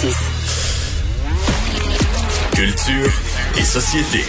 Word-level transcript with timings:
6. 0.00 0.16
Culture 2.54 3.12
et 3.58 3.62
société. 3.62 4.24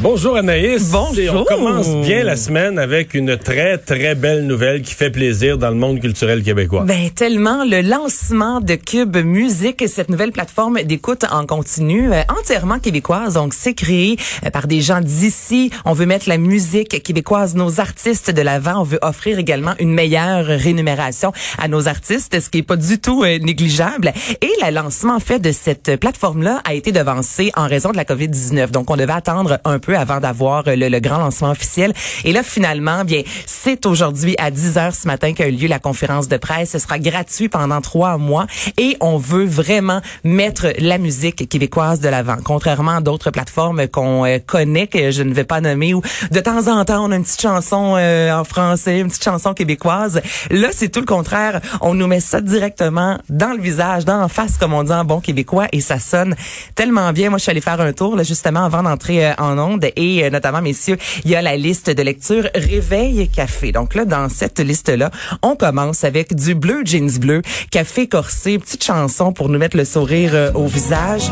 Bonjour 0.00 0.36
Anaïs. 0.36 0.92
Bonjour. 0.92 1.18
Et 1.18 1.28
on 1.28 1.42
commence 1.42 1.92
bien 2.06 2.22
la 2.22 2.36
semaine 2.36 2.78
avec 2.78 3.14
une 3.14 3.36
très 3.36 3.78
très 3.78 4.14
belle 4.14 4.46
nouvelle 4.46 4.82
qui 4.82 4.94
fait 4.94 5.10
plaisir 5.10 5.58
dans 5.58 5.70
le 5.70 5.74
monde 5.74 5.98
culturel 5.98 6.44
québécois. 6.44 6.84
Ben 6.86 7.10
tellement 7.10 7.64
le 7.64 7.80
lancement 7.80 8.60
de 8.60 8.76
Cube 8.76 9.16
Musique, 9.16 9.82
cette 9.88 10.08
nouvelle 10.08 10.30
plateforme 10.30 10.80
d'écoute 10.84 11.24
en 11.32 11.46
continu 11.46 12.12
euh, 12.12 12.22
entièrement 12.28 12.78
québécoise. 12.78 13.34
Donc 13.34 13.54
c'est 13.54 13.74
créé 13.74 14.16
euh, 14.46 14.50
par 14.50 14.68
des 14.68 14.82
gens 14.82 15.00
d'ici. 15.00 15.72
On 15.84 15.94
veut 15.94 16.06
mettre 16.06 16.28
la 16.28 16.38
musique 16.38 17.02
québécoise, 17.02 17.56
nos 17.56 17.80
artistes 17.80 18.30
de 18.30 18.40
l'avant. 18.40 18.82
On 18.82 18.84
veut 18.84 19.00
offrir 19.02 19.40
également 19.40 19.74
une 19.80 19.92
meilleure 19.92 20.46
rémunération 20.46 21.32
à 21.58 21.66
nos 21.66 21.88
artistes, 21.88 22.38
ce 22.38 22.48
qui 22.48 22.58
est 22.58 22.62
pas 22.62 22.76
du 22.76 23.00
tout 23.00 23.24
euh, 23.24 23.40
négligeable. 23.40 24.12
Et 24.42 24.52
le 24.64 24.72
lancement 24.72 25.16
en 25.16 25.20
fait 25.20 25.40
de 25.40 25.50
cette 25.50 25.96
plateforme 25.96 26.44
là 26.44 26.60
a 26.64 26.74
été 26.74 26.92
devancé 26.92 27.50
en 27.56 27.66
raison 27.66 27.90
de 27.90 27.96
la 27.96 28.04
Covid-19. 28.04 28.70
Donc 28.70 28.92
on 28.92 28.96
devait 28.96 29.12
attendre 29.12 29.58
un 29.64 29.80
peu 29.80 29.87
avant 29.96 30.20
d'avoir 30.20 30.64
le, 30.66 30.88
le, 30.88 31.00
grand 31.00 31.18
lancement 31.18 31.50
officiel. 31.50 31.92
Et 32.24 32.32
là, 32.32 32.42
finalement, 32.42 33.04
bien, 33.04 33.22
c'est 33.46 33.86
aujourd'hui 33.86 34.34
à 34.38 34.50
10 34.50 34.78
heures 34.78 34.94
ce 34.94 35.06
matin 35.06 35.32
qu'a 35.32 35.48
eu 35.48 35.52
lieu 35.52 35.68
la 35.68 35.78
conférence 35.78 36.28
de 36.28 36.36
presse. 36.36 36.70
Ce 36.70 36.78
sera 36.78 36.98
gratuit 36.98 37.48
pendant 37.48 37.80
trois 37.80 38.18
mois 38.18 38.46
et 38.76 38.96
on 39.00 39.16
veut 39.18 39.46
vraiment 39.46 40.00
mettre 40.24 40.72
la 40.78 40.98
musique 40.98 41.48
québécoise 41.48 42.00
de 42.00 42.08
l'avant. 42.08 42.36
Contrairement 42.44 42.96
à 42.96 43.00
d'autres 43.00 43.30
plateformes 43.30 43.88
qu'on 43.88 44.24
euh, 44.24 44.38
connaît, 44.44 44.86
que 44.86 45.10
je 45.10 45.22
ne 45.22 45.32
vais 45.32 45.44
pas 45.44 45.60
nommer, 45.60 45.94
où 45.94 46.02
de 46.30 46.40
temps 46.40 46.68
en 46.68 46.84
temps, 46.84 47.04
on 47.06 47.12
a 47.12 47.16
une 47.16 47.22
petite 47.22 47.40
chanson 47.40 47.94
euh, 47.96 48.32
en 48.32 48.44
français, 48.44 49.00
une 49.00 49.08
petite 49.08 49.24
chanson 49.24 49.54
québécoise. 49.54 50.20
Là, 50.50 50.68
c'est 50.72 50.88
tout 50.88 51.00
le 51.00 51.06
contraire. 51.06 51.60
On 51.80 51.94
nous 51.94 52.06
met 52.06 52.20
ça 52.20 52.40
directement 52.40 53.18
dans 53.28 53.52
le 53.52 53.60
visage, 53.60 54.04
dans 54.04 54.20
la 54.20 54.28
face, 54.28 54.56
comme 54.56 54.72
on 54.72 54.84
dit 54.84 54.92
en 54.92 55.04
bon 55.04 55.20
québécois, 55.20 55.66
et 55.72 55.80
ça 55.80 55.98
sonne 55.98 56.34
tellement 56.74 57.12
bien. 57.12 57.30
Moi, 57.30 57.38
je 57.38 57.44
suis 57.44 57.50
allée 57.50 57.60
faire 57.60 57.80
un 57.80 57.92
tour, 57.92 58.16
là, 58.16 58.22
justement, 58.22 58.64
avant 58.64 58.82
d'entrer 58.82 59.26
euh, 59.26 59.32
en 59.38 59.58
ondes 59.58 59.77
et 59.96 60.24
euh, 60.24 60.30
notamment, 60.30 60.62
messieurs, 60.62 60.96
il 61.24 61.30
y 61.30 61.36
a 61.36 61.42
la 61.42 61.56
liste 61.56 61.90
de 61.90 62.02
lecture 62.02 62.48
Réveil 62.54 63.28
Café. 63.28 63.72
Donc 63.72 63.94
là, 63.94 64.04
dans 64.04 64.28
cette 64.28 64.60
liste-là, 64.60 65.10
on 65.42 65.56
commence 65.56 66.04
avec 66.04 66.34
du 66.34 66.54
bleu 66.54 66.82
jeans 66.84 67.18
bleu, 67.18 67.42
café 67.70 68.08
corsé, 68.08 68.58
petite 68.58 68.84
chanson 68.84 69.32
pour 69.32 69.48
nous 69.48 69.58
mettre 69.58 69.76
le 69.76 69.84
sourire 69.84 70.30
euh, 70.34 70.52
au 70.54 70.66
visage. 70.66 71.22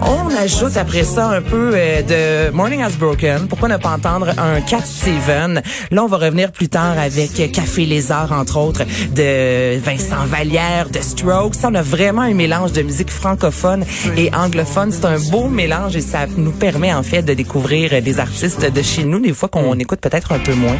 On 0.00 0.34
ajoute 0.36 0.76
après 0.76 1.04
ça 1.04 1.28
un 1.28 1.42
peu 1.42 1.72
euh, 1.74 2.48
de 2.48 2.50
Morning 2.52 2.82
Has 2.82 2.96
Broken. 2.98 3.46
Pourquoi 3.48 3.68
ne 3.68 3.76
pas 3.76 3.90
entendre 3.90 4.30
un 4.38 4.60
Cat 4.60 4.82
Steven? 4.84 5.62
Là, 5.90 6.04
on 6.04 6.08
va 6.08 6.16
revenir 6.16 6.52
plus 6.52 6.68
tard 6.68 6.98
avec 6.98 7.52
Café 7.52 7.86
Lézard, 7.86 8.32
entre 8.32 8.58
autres, 8.58 8.82
de 9.14 9.78
Vincent 9.78 10.26
Vallière, 10.26 10.88
de 10.90 11.00
Strokes. 11.00 11.56
On 11.64 11.74
a 11.74 11.82
vraiment 11.82 12.22
un 12.22 12.34
mélange 12.34 12.72
de 12.72 12.82
musique 12.82 13.10
francophone 13.10 13.84
et 14.16 14.30
anglophone. 14.34 14.92
C'est 14.92 15.04
un 15.04 15.18
beau 15.30 15.48
mélange 15.48 15.96
et 15.96 16.00
ça 16.00 16.26
nous 16.36 16.52
permet 16.52 16.92
en 16.92 17.02
fait 17.02 17.22
de 17.22 17.34
découvrir 17.34 17.83
des 17.88 18.18
artistes 18.18 18.64
de 18.64 18.82
chez 18.82 19.04
nous, 19.04 19.20
des 19.20 19.32
fois 19.32 19.48
qu'on 19.48 19.78
écoute 19.78 20.00
peut-être 20.00 20.32
un 20.32 20.38
peu 20.38 20.54
moins. 20.54 20.76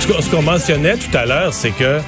Ce 0.00 0.30
qu'on 0.30 0.42
mentionnait 0.42 0.96
tout 0.96 1.16
à 1.16 1.26
l'heure, 1.26 1.54
c'est 1.54 1.70
que 1.70 2.00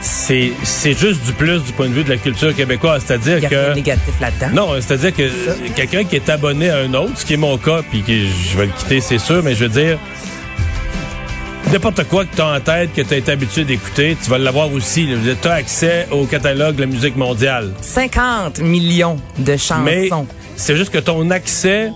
c'est 0.00 0.52
c'est 0.62 0.96
juste 0.96 1.24
du 1.24 1.32
plus 1.32 1.62
du 1.62 1.72
point 1.72 1.88
de 1.88 1.92
vue 1.92 2.04
de 2.04 2.10
la 2.10 2.16
culture 2.16 2.54
québécoise, 2.54 3.02
c'est-à-dire 3.06 3.48
que 3.48 3.74
négatif 3.74 4.20
là-dedans. 4.20 4.50
Non, 4.54 4.80
c'est-à-dire 4.80 5.14
que 5.14 5.28
quelqu'un 5.74 6.04
qui 6.04 6.16
est 6.16 6.28
abonné 6.28 6.70
à 6.70 6.78
un 6.78 6.94
autre, 6.94 7.12
ce 7.16 7.24
qui 7.24 7.34
est 7.34 7.38
mon 7.38 7.58
cas, 7.58 7.82
puis 7.88 8.02
que 8.02 8.12
je 8.12 8.56
vais 8.56 8.66
le 8.66 8.72
quitter, 8.72 9.00
c'est 9.00 9.18
sûr, 9.18 9.42
mais 9.42 9.54
je 9.54 9.64
veux 9.64 9.70
dire 9.70 9.98
n'importe 11.72 12.04
quoi 12.04 12.24
que 12.24 12.34
tu 12.34 12.40
as 12.40 12.46
en 12.46 12.60
tête, 12.60 12.92
que 12.94 13.02
tu 13.02 13.14
as 13.14 13.16
été 13.18 13.32
habitué 13.32 13.64
d'écouter, 13.64 14.16
tu 14.22 14.30
vas 14.30 14.38
l'avoir 14.38 14.72
aussi. 14.72 15.08
Tu 15.42 15.48
as 15.48 15.52
accès 15.52 16.06
au 16.10 16.24
catalogue 16.24 16.76
de 16.76 16.82
la 16.82 16.86
musique 16.86 17.16
mondiale. 17.16 17.72
50 17.80 18.60
millions 18.60 19.18
de 19.38 19.56
chansons. 19.56 19.82
Mais 19.84 20.08
c'est 20.56 20.76
juste 20.76 20.90
que 20.90 20.98
ton 20.98 21.30
accès 21.30 21.92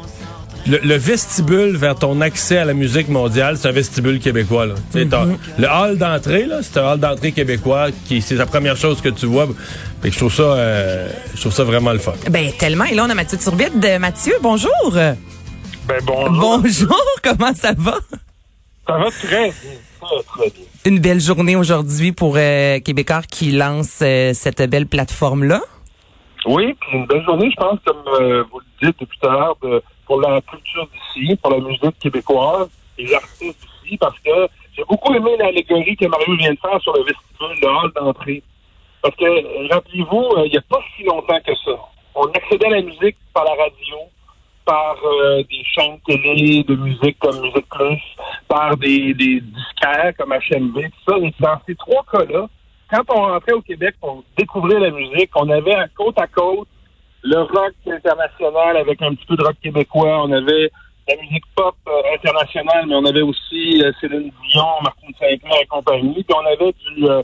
le, 0.67 0.79
le, 0.79 0.95
vestibule 0.97 1.77
vers 1.77 1.95
ton 1.95 2.21
accès 2.21 2.59
à 2.59 2.65
la 2.65 2.75
musique 2.75 3.09
mondiale, 3.09 3.57
c'est 3.57 3.69
un 3.69 3.73
vestibule 3.73 4.21
québécois. 4.21 4.67
Là. 4.67 4.75
Mm 4.95 4.99
-hmm. 4.99 5.37
Le 5.59 5.69
hall 5.69 5.99
d'entrée, 5.99 6.47
là, 6.47 6.63
c'est 6.63 6.79
un 6.79 6.85
hall 6.93 7.01
d'entrée 7.01 7.33
québécois 7.33 7.87
qui 8.07 8.23
c'est 8.23 8.37
la 8.37 8.47
première 8.47 8.77
chose 8.77 9.01
que 9.01 9.11
tu 9.11 9.27
vois. 9.27 9.47
Je 10.05 10.19
trouve 10.19 10.35
ça, 10.35 10.43
euh, 10.43 11.09
je 11.35 11.41
trouve 11.41 11.53
ça 11.53 11.65
vraiment 11.65 11.93
le 11.93 11.99
fun. 11.99 12.15
Ben 12.31 12.47
tellement. 12.59 12.85
Et 12.91 12.95
là, 12.95 13.05
on 13.07 13.11
a 13.11 13.15
Mathieu 13.15 13.39
Turbide. 13.39 13.79
de 13.87 13.99
Mathieu, 13.99 14.35
bonjour. 14.43 14.91
Ben 14.93 16.01
bonjour. 16.07 16.59
Bonjour. 16.59 17.05
Comment 17.27 17.55
ça 17.55 17.73
va? 17.77 17.97
Ça 18.87 18.95
va 18.99 19.09
très 19.11 19.45
bien. 19.45 19.77
Très, 20.35 20.51
bien. 20.51 20.65
Une 20.85 20.99
belle 20.99 21.21
journée 21.21 21.57
aujourd'hui 21.57 22.11
pour 22.13 22.35
euh, 22.37 22.81
Québécois 22.81 23.23
qui 23.23 23.53
lance 23.53 24.01
euh, 24.03 24.33
cette 24.35 24.63
belle 24.69 24.87
plateforme 24.87 25.45
là. 25.45 25.61
Oui, 26.47 26.75
puis 26.81 26.99
une 26.99 27.07
belle 27.07 27.25
journée, 27.25 27.49
je 27.51 27.57
pense, 27.57 27.79
comme 27.87 28.03
euh, 28.21 28.43
vous 28.51 28.59
le 28.59 28.87
dites 28.87 28.97
depuis 29.01 29.19
tout 29.21 29.29
à 29.29 29.33
l'heure, 29.33 29.57
pour 30.07 30.21
la 30.21 30.41
culture 30.43 30.89
d'ici, 30.89 31.37
pour 31.37 31.51
la 31.51 31.59
musique 31.59 31.99
québécoise, 31.99 32.69
les 32.99 33.15
artistes 33.15 33.67
ici, 33.85 33.97
parce 33.97 34.19
que 34.21 34.49
j'ai 34.77 34.85
beaucoup 34.85 35.15
aimé 35.15 35.37
l'allégorie 35.39 35.97
que 35.97 36.07
Mario 36.07 36.37
vient 36.37 36.53
de 36.53 36.59
faire 36.59 36.81
sur 36.81 36.95
le 36.95 37.05
vestibule, 37.05 37.61
le 37.61 37.69
hall 37.69 37.93
d'entrée. 37.95 38.43
Parce 39.03 39.17
que, 39.17 39.73
rappelez-vous, 39.73 40.45
il 40.45 40.51
n'y 40.51 40.57
a 40.57 40.63
pas 40.63 40.81
si 40.97 41.03
longtemps 41.05 41.41
que 41.45 41.55
ça. 41.65 41.73
On 42.15 42.27
accédait 42.27 42.67
à 42.67 42.71
la 42.71 42.83
musique 42.83 43.17
par 43.35 43.45
la 43.45 43.51
radio, 43.51 43.97
par 44.65 44.97
euh, 45.05 45.43
des 45.51 45.65
chaînes 45.65 45.99
télé 46.07 46.63
de 46.63 46.77
musique 46.77 47.19
comme 47.19 47.41
Musique 47.41 47.69
Plus, 47.69 48.01
par 48.49 48.77
des, 48.77 49.13
des 49.15 49.41
disquaires 49.41 50.13
comme 50.17 50.33
HMV, 50.33 50.85
tout 50.85 51.13
ça. 51.13 51.19
Et 51.19 51.35
dans 51.41 51.61
ces 51.67 51.75
trois 51.75 52.05
cas-là, 52.13 52.49
quand 52.91 53.03
on 53.09 53.23
rentrait 53.23 53.53
au 53.53 53.63
Québec 53.63 53.97
pour 54.01 54.23
découvrir 54.37 54.79
la 54.79 54.91
musique, 54.91 55.31
on 55.35 55.49
avait 55.49 55.75
à 55.75 55.89
côte 55.89 56.19
à 56.19 56.27
côte 56.27 56.69
le 57.23 57.43
rock 57.43 57.75
international 57.87 58.77
avec 58.77 59.01
un 59.03 59.15
petit 59.15 59.27
peu 59.27 59.37
de 59.37 59.45
rock 59.45 59.57
québécois. 59.63 60.25
On 60.25 60.33
avait 60.33 60.71
la 61.09 61.17
musique 61.17 61.45
pop 61.55 61.75
euh, 61.89 62.15
internationale, 62.15 62.87
mais 62.87 62.95
on 62.95 63.05
avait 63.05 63.23
aussi 63.23 63.83
euh, 63.83 63.93
Céline 64.01 64.31
Dion, 64.49 64.67
Martine 64.83 65.15
Saint-Clair 65.19 65.61
et 65.63 65.67
compagnie. 65.67 66.23
Puis 66.25 66.37
on 66.37 66.47
avait 66.47 66.73
du, 66.73 67.09
euh, 67.09 67.23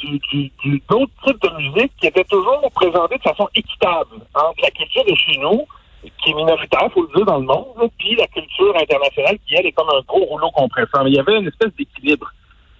du, 0.00 0.18
du, 0.18 0.52
du 0.64 0.82
d'autres 0.88 1.12
types 1.24 1.42
de 1.42 1.56
musique 1.56 1.92
qui 2.00 2.06
étaient 2.06 2.24
toujours 2.24 2.70
présentés 2.74 3.18
de 3.18 3.22
façon 3.22 3.48
équitable 3.54 4.16
entre 4.34 4.62
la 4.62 4.70
culture 4.70 5.04
de 5.04 5.14
chez 5.14 5.38
nous, 5.38 5.66
qui 6.02 6.30
est 6.30 6.34
minoritaire, 6.34 6.90
faut 6.92 7.02
le 7.02 7.14
dire, 7.14 7.26
dans 7.26 7.38
le 7.38 7.46
monde, 7.46 7.90
puis 7.98 8.16
la 8.16 8.26
culture 8.26 8.74
internationale 8.76 9.38
qui, 9.46 9.54
elle, 9.54 9.66
est 9.66 9.72
comme 9.72 9.88
un 9.90 10.02
gros 10.06 10.24
rouleau 10.24 10.50
compresseur. 10.50 11.04
Mais 11.04 11.10
il 11.10 11.16
y 11.16 11.20
avait 11.20 11.38
une 11.38 11.46
espèce 11.48 11.72
d'équilibre. 11.78 12.28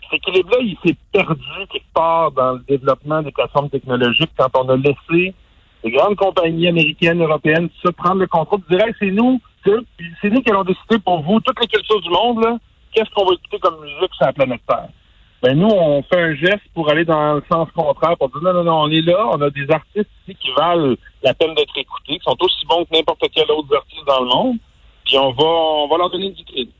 Cet 0.02 0.14
équilibre-là, 0.14 0.58
il 0.60 0.76
s'est 0.84 0.96
perdu 1.12 1.66
quelque 1.70 1.92
part 1.94 2.32
dans 2.32 2.54
le 2.54 2.64
développement 2.68 3.22
des 3.22 3.30
plateformes 3.30 3.70
technologiques 3.70 4.32
quand 4.36 4.50
on 4.56 4.68
a 4.68 4.76
laissé 4.76 5.34
les 5.84 5.90
grandes 5.90 6.16
compagnies 6.16 6.68
américaines, 6.68 7.22
européennes, 7.22 7.68
tout 7.68 7.86
ça, 7.86 7.92
prendre 7.92 8.20
le 8.20 8.26
contrôle, 8.26 8.60
dire 8.70 8.86
hey, 8.86 8.94
c'est 8.98 9.10
nous, 9.10 9.40
c'est 9.64 10.30
nous 10.30 10.42
qui 10.42 10.50
allons 10.50 10.64
décider 10.64 10.98
pour 11.04 11.22
vous, 11.22 11.40
toutes 11.40 11.60
les 11.60 11.66
cultures 11.66 12.00
du 12.00 12.10
monde, 12.10 12.42
là, 12.44 12.56
qu'est-ce 12.92 13.10
qu'on 13.10 13.24
va 13.24 13.34
écouter 13.34 13.58
comme 13.58 13.80
musique 13.80 14.14
sur 14.14 14.26
la 14.26 14.32
planète 14.32 14.60
Terre. 14.66 14.88
Ben 15.42 15.58
nous, 15.58 15.68
on 15.68 16.02
fait 16.04 16.20
un 16.20 16.34
geste 16.34 16.62
pour 16.72 16.88
aller 16.88 17.04
dans 17.04 17.34
le 17.34 17.42
sens 17.50 17.68
contraire, 17.74 18.16
pour 18.16 18.28
dire 18.28 18.42
non, 18.42 18.52
non, 18.52 18.64
non, 18.64 18.82
on 18.82 18.90
est 18.90 19.00
là, 19.00 19.28
on 19.32 19.40
a 19.40 19.50
des 19.50 19.68
artistes 19.70 20.08
ici 20.22 20.36
qui 20.40 20.52
valent 20.56 20.94
la 21.22 21.34
peine 21.34 21.54
d'être 21.54 21.76
écoutés, 21.76 22.18
qui 22.18 22.24
sont 22.24 22.36
aussi 22.40 22.64
bons 22.66 22.84
que 22.84 22.96
n'importe 22.96 23.24
quel 23.34 23.50
autre 23.50 23.74
artiste 23.76 24.06
dans 24.06 24.20
le 24.20 24.26
monde, 24.26 24.56
puis 25.04 25.18
on 25.18 25.32
va 25.32 25.44
on 25.44 25.88
va 25.88 25.96
leur 25.98 26.10
donner 26.10 26.30
du 26.30 26.44
crédit. 26.44 26.70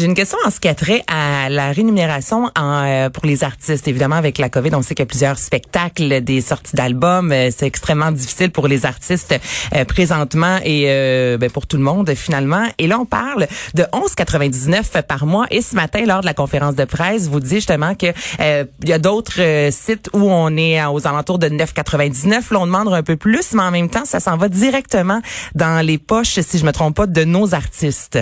J'ai 0.00 0.06
une 0.06 0.14
question 0.14 0.38
en 0.46 0.50
ce 0.50 0.60
qui 0.60 0.68
a 0.68 0.74
trait 0.74 1.02
à 1.08 1.50
la 1.50 1.72
rémunération 1.72 2.50
en, 2.56 2.84
euh, 2.86 3.10
pour 3.10 3.26
les 3.26 3.44
artistes. 3.44 3.86
Évidemment, 3.86 4.16
avec 4.16 4.38
la 4.38 4.48
COVID, 4.48 4.74
on 4.74 4.80
sait 4.80 4.94
qu'il 4.94 5.02
y 5.02 5.06
a 5.06 5.06
plusieurs 5.06 5.38
spectacles, 5.38 6.22
des 6.22 6.40
sorties 6.40 6.74
d'albums. 6.74 7.30
Euh, 7.30 7.50
c'est 7.54 7.66
extrêmement 7.66 8.10
difficile 8.10 8.50
pour 8.50 8.66
les 8.66 8.86
artistes 8.86 9.38
euh, 9.74 9.84
présentement 9.84 10.58
et 10.64 10.86
ben, 11.38 11.50
pour 11.50 11.66
tout 11.66 11.76
le 11.76 11.82
monde 11.82 12.14
finalement. 12.14 12.64
Et 12.78 12.86
là, 12.86 12.98
on 12.98 13.04
parle 13.04 13.46
de 13.74 13.82
11,99 13.82 15.02
par 15.02 15.26
mois. 15.26 15.46
Et 15.50 15.60
ce 15.60 15.74
matin, 15.74 16.02
lors 16.06 16.22
de 16.22 16.26
la 16.26 16.32
conférence 16.32 16.76
de 16.76 16.86
presse, 16.86 17.28
vous 17.28 17.40
dites 17.40 17.56
justement 17.56 17.94
que 17.94 18.06
il 18.40 18.88
y 18.88 18.94
a 18.94 18.98
d'autres 18.98 19.68
sites 19.70 20.08
où 20.14 20.30
on 20.30 20.56
est 20.56 20.82
aux 20.86 21.06
alentours 21.06 21.38
de 21.38 21.48
9,99. 21.48 22.54
Là, 22.54 22.60
on 22.60 22.64
demande 22.66 22.90
un 22.94 23.02
peu 23.02 23.16
plus, 23.16 23.52
mais 23.52 23.64
en 23.64 23.70
même 23.70 23.90
temps, 23.90 24.06
ça 24.06 24.18
s'en 24.18 24.38
va 24.38 24.48
directement 24.48 25.20
dans 25.54 25.84
les 25.84 25.98
poches, 25.98 26.40
si 26.40 26.56
je 26.56 26.64
me 26.64 26.72
trompe 26.72 26.96
pas, 26.96 27.06
de 27.06 27.24
nos 27.24 27.54
artistes. 27.54 28.18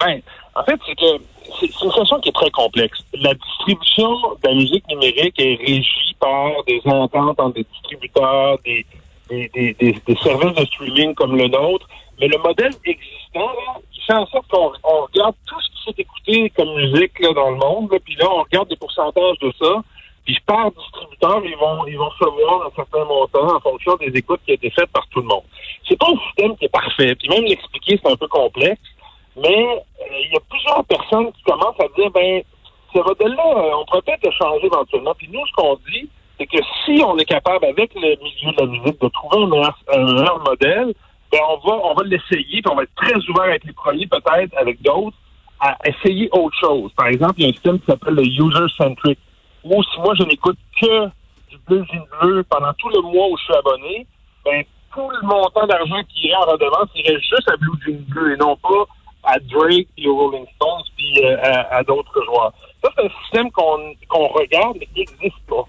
Ben, 0.00 0.22
en 0.54 0.64
fait, 0.64 0.78
c'est 0.86 0.94
que 0.94 1.22
c'est 1.58 1.66
une 1.66 1.72
situation 1.72 2.20
qui 2.20 2.28
est 2.28 2.32
très 2.32 2.50
complexe. 2.50 2.98
La 3.14 3.34
distribution 3.34 4.10
de 4.42 4.48
la 4.48 4.54
musique 4.54 4.86
numérique 4.88 5.34
est 5.38 5.56
régie 5.56 6.16
par 6.18 6.64
des 6.66 6.80
ententes 6.84 7.40
entre 7.40 7.54
des 7.54 7.66
distributeurs, 7.72 8.58
des, 8.64 8.84
des, 9.28 9.48
des, 9.54 9.74
des, 9.74 10.16
services 10.22 10.54
de 10.54 10.64
streaming 10.66 11.14
comme 11.14 11.36
le 11.36 11.48
nôtre. 11.48 11.88
Mais 12.20 12.28
le 12.28 12.38
modèle 12.38 12.72
existant, 12.84 13.46
là, 13.46 13.80
il 13.94 14.02
fait 14.02 14.14
en 14.14 14.26
sorte 14.26 14.46
qu'on 14.48 14.72
on 14.84 15.02
regarde 15.06 15.34
tout 15.46 15.60
ce 15.60 15.68
qui 15.68 15.84
s'est 15.84 16.02
écouté 16.02 16.52
comme 16.56 16.74
musique 16.74 17.18
là, 17.20 17.32
dans 17.32 17.50
le 17.50 17.56
monde, 17.56 17.92
là, 17.92 17.98
puis 18.04 18.14
là, 18.16 18.26
on 18.30 18.42
regarde 18.42 18.68
des 18.68 18.76
pourcentages 18.76 19.38
de 19.40 19.52
ça. 19.58 19.82
Puis 20.24 20.36
par 20.46 20.70
distributeur, 20.72 21.40
ils 21.44 21.56
vont 21.56 21.86
ils 21.86 21.96
vont 21.96 22.08
recevoir 22.08 22.66
un 22.66 22.70
certain 22.76 23.04
montant 23.04 23.56
en 23.56 23.60
fonction 23.60 23.96
des 23.96 24.12
écoutes 24.14 24.40
qui 24.44 24.52
ont 24.52 24.54
été 24.54 24.70
faites 24.70 24.90
par 24.90 25.06
tout 25.08 25.20
le 25.20 25.26
monde. 25.26 25.42
C'est 25.88 25.98
pas 25.98 26.08
un 26.08 26.18
système 26.26 26.56
qui 26.56 26.66
est 26.66 26.68
parfait. 26.68 27.14
Puis 27.14 27.28
même 27.28 27.44
l'expliquer, 27.44 27.98
c'est 28.02 28.12
un 28.12 28.16
peu 28.16 28.28
complexe. 28.28 28.80
Mais 29.40 29.82
il 30.00 30.30
euh, 30.30 30.32
y 30.32 30.36
a 30.36 30.40
plusieurs 30.48 30.84
personnes 30.84 31.32
qui 31.32 31.42
commencent 31.42 31.80
à 31.80 31.88
dire, 31.96 32.10
ben, 32.10 32.42
ce 32.94 32.98
modèle-là, 32.98 33.76
on 33.78 33.84
pourrait 33.86 34.02
peut-être 34.02 34.24
le 34.24 34.32
changer 34.32 34.66
éventuellement. 34.66 35.14
Puis 35.16 35.28
nous, 35.32 35.46
ce 35.46 35.52
qu'on 35.52 35.78
dit, 35.90 36.08
c'est 36.38 36.46
que 36.46 36.58
si 36.84 37.02
on 37.04 37.16
est 37.18 37.24
capable, 37.24 37.64
avec 37.64 37.94
le 37.94 38.00
milieu 38.00 38.52
de 38.52 38.60
la 38.60 38.66
musique, 38.66 39.00
de 39.00 39.08
trouver 39.08 39.44
un 39.44 39.46
meilleur, 39.46 40.42
modèle, 40.44 40.94
ben 41.30 41.38
on 41.48 41.68
va 41.68 41.76
on 41.84 41.94
va 41.94 42.02
l'essayer, 42.04 42.60
puis 42.60 42.70
on 42.70 42.74
va 42.74 42.82
être 42.82 42.94
très 42.96 43.16
ouvert 43.28 43.44
avec 43.44 43.64
les 43.64 43.72
premiers, 43.72 44.06
peut-être 44.06 44.56
avec 44.56 44.82
d'autres, 44.82 45.16
à 45.60 45.76
essayer 45.84 46.28
autre 46.32 46.56
chose. 46.58 46.90
Par 46.96 47.06
exemple, 47.06 47.34
il 47.38 47.42
y 47.42 47.46
a 47.46 47.50
un 47.50 47.52
système 47.52 47.78
qui 47.78 47.86
s'appelle 47.86 48.14
le 48.14 48.24
user-centric, 48.24 49.18
où 49.62 49.82
si 49.82 50.00
moi 50.00 50.14
je 50.18 50.24
n'écoute 50.24 50.58
que 50.80 51.06
du 51.50 51.58
bleu 51.68 51.84
bleu 52.20 52.44
pendant 52.50 52.72
tout 52.74 52.88
le 52.88 53.02
mois 53.02 53.28
où 53.28 53.36
je 53.36 53.44
suis 53.44 53.54
abonné, 53.54 54.06
ben 54.44 54.64
tout 54.92 55.08
le 55.08 55.26
montant 55.26 55.66
d'argent 55.66 56.02
qui 56.08 56.26
irait 56.26 56.36
en 56.36 56.52
redevance 56.52 56.88
irait 56.94 57.20
juste 57.20 57.48
à 57.48 57.56
Blue 57.56 57.78
Jean 57.86 58.00
Bleu 58.08 58.32
et 58.32 58.36
non 58.36 58.56
pas 58.56 58.86
à 59.24 59.38
Drake 59.38 59.88
et 59.98 60.08
aux 60.08 60.16
Rolling 60.16 60.46
Stones 60.56 60.84
puis 60.96 61.24
euh, 61.24 61.36
à, 61.70 61.82
d'autres 61.82 62.24
joueurs. 62.24 62.52
Ça, 62.82 62.90
c'est 62.96 63.04
un 63.06 63.10
système 63.22 63.50
qu'on 63.52 63.94
qu'on 64.08 64.28
regarde 64.28 64.76
mais 64.78 64.86
qui 64.86 65.00
n'existe 65.00 65.40
pas. 65.48 65.64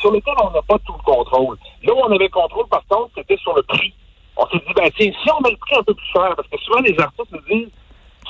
Sur 0.00 0.12
lequel 0.12 0.34
on 0.42 0.50
n'a 0.50 0.62
pas 0.62 0.78
tout 0.86 0.92
le 0.92 1.02
contrôle. 1.02 1.56
Là 1.82 1.92
où 1.92 1.98
on 1.98 2.12
avait 2.12 2.24
le 2.24 2.28
contrôle, 2.28 2.66
par 2.68 2.86
contre, 2.88 3.10
c'était 3.16 3.36
sur 3.38 3.54
le 3.56 3.62
prix. 3.62 3.92
On 4.36 4.46
s'est 4.46 4.58
dit, 4.58 4.72
ben 4.74 4.88
tiens, 4.96 5.10
si 5.22 5.30
on 5.32 5.40
met 5.42 5.50
le 5.50 5.56
prix 5.56 5.76
un 5.76 5.82
peu 5.82 5.94
plus 5.94 6.06
cher, 6.12 6.32
parce 6.36 6.48
que 6.48 6.58
souvent 6.58 6.80
les 6.80 6.98
artistes 6.98 7.32
nous 7.32 7.40
disent 7.40 7.70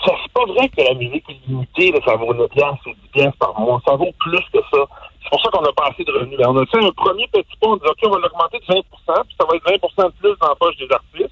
ça 0.04 0.12
c'est 0.22 0.32
pas 0.32 0.44
vrai 0.46 0.68
que 0.68 0.82
la 0.82 0.94
musique 0.94 1.24
est 1.28 1.48
limitée, 1.48 1.92
ça 2.04 2.16
vaut 2.16 2.32
9 2.32 2.48
piastres 2.50 2.86
ou 2.86 2.92
10 2.92 3.08
piastres 3.12 3.38
par 3.38 3.58
mois. 3.58 3.80
Ça 3.84 3.96
vaut 3.96 4.12
plus 4.18 4.44
que 4.52 4.60
ça. 4.72 4.84
C'est 5.22 5.30
pour 5.30 5.42
ça 5.42 5.50
qu'on 5.50 5.64
a 5.64 5.72
pas 5.72 5.88
assez 5.88 6.04
de 6.04 6.12
revenus. 6.12 6.38
Ben, 6.38 6.48
on 6.48 6.56
a 6.56 6.66
fait 6.66 6.82
un 6.82 6.90
premier 6.92 7.26
petit 7.28 7.56
pas, 7.60 7.68
on 7.68 7.76
dit, 7.76 7.86
OK, 7.86 7.98
on 8.04 8.10
va 8.10 8.18
l'augmenter 8.18 8.58
de 8.58 8.64
20% 8.64 8.82
puis 8.84 9.36
ça 9.38 9.46
va 9.46 9.56
être 9.56 9.66
20% 9.66 10.06
de 10.06 10.12
plus 10.20 10.36
dans 10.40 10.48
la 10.48 10.54
poche 10.54 10.76
des 10.76 10.88
artistes. 10.90 11.29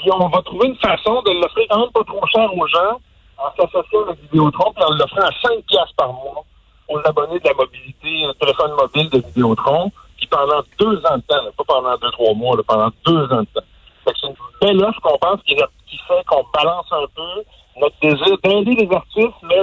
Puis 0.00 0.10
on 0.12 0.28
va 0.28 0.42
trouver 0.42 0.68
une 0.68 0.76
façon 0.76 1.20
de 1.22 1.30
l'offrir 1.30 1.66
quand 1.68 1.80
même 1.80 1.90
pas 1.90 2.04
trop 2.04 2.26
cher 2.26 2.56
aux 2.56 2.66
gens 2.66 3.00
en 3.36 3.50
s'associant 3.56 4.02
avec 4.08 4.20
Vidéotron 4.22 4.72
puis 4.72 4.84
en 4.84 4.94
l'offrant 4.94 5.20
à 5.20 5.30
5 5.42 5.62
piastres 5.66 5.94
par 5.96 6.12
mois 6.12 6.44
aux 6.88 6.98
abonnés 7.04 7.38
de 7.38 7.46
la 7.46 7.54
mobilité, 7.54 8.24
un 8.24 8.34
téléphone 8.34 8.72
mobile 8.72 9.10
de 9.10 9.18
Vidéotron, 9.18 9.92
puis 10.16 10.26
pendant 10.26 10.62
deux 10.78 10.96
ans 11.06 11.16
de 11.16 11.22
temps, 11.22 11.50
pas 11.56 11.64
pendant 11.66 11.96
deux, 11.98 12.10
trois 12.10 12.34
mois, 12.34 12.56
pendant 12.66 12.90
deux 13.06 13.24
ans 13.32 13.42
de 13.42 13.48
temps. 13.54 13.66
C'est 14.06 14.26
une 14.26 14.34
belle 14.60 14.84
offre 14.84 15.00
qu'on 15.00 15.18
pense 15.18 15.40
qui, 15.42 15.54
qui 15.86 15.98
fait 15.98 16.24
qu'on 16.26 16.44
balance 16.52 16.86
un 16.90 17.06
peu 17.14 17.44
notre 17.80 17.96
désir 18.02 18.36
d'aider 18.42 18.84
les 18.84 18.94
artistes, 18.94 19.38
mais 19.42 19.60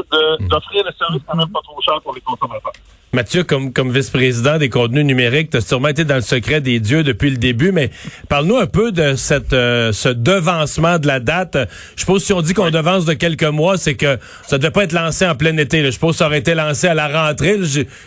d'offrir 0.48 0.84
le 0.86 0.92
service 0.94 1.22
quand 1.28 1.36
même 1.36 1.51
pas 1.51 1.62
trop 1.63 1.81
cher 1.81 2.00
pour 2.01 2.13
les 2.13 2.22
consommateurs. 2.22 2.72
Mathieu, 3.13 3.45
comme, 3.45 3.71
comme 3.71 3.94
vice-président 3.94 4.57
des 4.57 4.68
contenus 4.68 5.06
numériques, 5.06 5.50
tu 5.50 5.57
as 5.57 5.62
sûrement 5.62 5.88
été 5.88 6.04
dans 6.04 6.15
le 6.15 6.21
secret 6.21 6.59
des 6.59 6.81
dieux 6.81 7.04
depuis 7.04 7.30
le 7.30 7.38
début, 7.38 7.71
mais 7.71 7.89
parle-nous 8.27 8.57
un 8.57 8.65
peu 8.65 8.92
de 8.92 9.15
cette 9.15 9.54
euh, 9.54 9.94
ce 9.94 10.09
devancement 10.09 11.00
de 11.00 11.07
la 11.07 11.21
date. 11.21 11.57
Je 11.95 12.01
suppose 12.01 12.25
si 12.25 12.33
on 12.33 12.42
dit 12.42 12.54
qu'on 12.54 12.69
devance 12.69 13.06
de 13.06 13.13
quelques 13.13 13.45
mois, 13.45 13.77
c'est 13.77 13.95
que 13.95 14.18
ça 14.45 14.57
devait 14.57 14.71
pas 14.71 14.83
être 14.83 14.92
lancé 14.92 15.25
en 15.25 15.36
plein 15.36 15.56
été. 15.56 15.86
Je 15.86 15.92
suppose 15.92 16.15
que 16.15 16.18
ça 16.18 16.27
aurait 16.27 16.39
été 16.39 16.54
lancé 16.54 16.88
à 16.88 16.94
la 16.94 17.07
rentrée. 17.07 17.57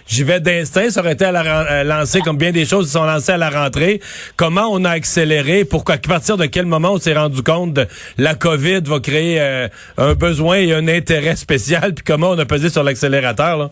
J'y 0.07 0.23
vais 0.23 0.39
d'instinct, 0.39 0.91
ça 0.91 1.01
aurait 1.01 1.15
été 1.15 1.25
à 1.25 1.33
la, 1.33 1.83
lancé 1.83 2.21
comme 2.21 2.37
bien 2.37 2.53
des 2.53 2.67
choses 2.67 2.89
qui 2.89 2.93
sont 2.93 3.05
lancées 3.05 3.33
à 3.33 3.39
la 3.39 3.49
rentrée. 3.49 4.03
Comment 4.37 4.69
on 4.71 4.85
a 4.85 4.91
accéléré? 4.91 5.65
Pourquoi? 5.65 5.95
À 5.95 5.99
partir 5.99 6.37
de 6.37 6.45
quel 6.45 6.67
moment 6.67 6.93
on 6.93 6.99
s'est 6.99 7.17
rendu 7.17 7.43
compte 7.43 7.73
de 7.73 7.87
la 8.19 8.35
COVID 8.35 8.83
va 8.85 9.01
créer 9.01 9.41
euh, 9.41 9.69
un 9.97 10.13
besoin 10.13 10.57
et 10.57 10.75
un 10.75 10.89
intérêt 10.89 11.37
spécial? 11.37 11.95
Puis 11.95 12.05
comment 12.05 12.33
on 12.33 12.39
a 12.39 12.45
pesé 12.45 12.69
sur 12.69 12.83
l'accélérateur? 12.83 13.71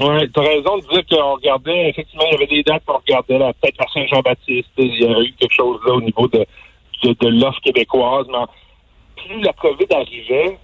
Là? 0.00 0.06
Oui, 0.06 0.30
tu 0.30 0.40
as 0.40 0.42
raison 0.42 0.78
de 0.78 0.82
dire 0.92 1.02
qu'on 1.10 1.34
regardait, 1.34 1.90
effectivement, 1.90 2.24
il 2.26 2.32
y 2.32 2.36
avait 2.36 2.46
des 2.46 2.62
dates 2.62 2.84
qu'on 2.84 2.98
regardait, 2.98 3.38
peut-être 3.38 3.80
à 3.80 3.86
Saint-Jean-Baptiste, 3.92 4.68
il 4.78 5.00
y 5.00 5.06
a 5.06 5.20
eu 5.20 5.32
quelque 5.32 5.54
chose 5.54 5.80
là 5.86 5.94
au 5.94 6.00
niveau 6.00 6.28
de, 6.28 6.46
de, 7.04 7.28
l'offre 7.28 7.60
québécoise, 7.60 8.26
mais 8.30 8.44
plus 9.16 9.40
la 9.40 9.52
COVID 9.52 9.86
arrivait, 9.90 10.58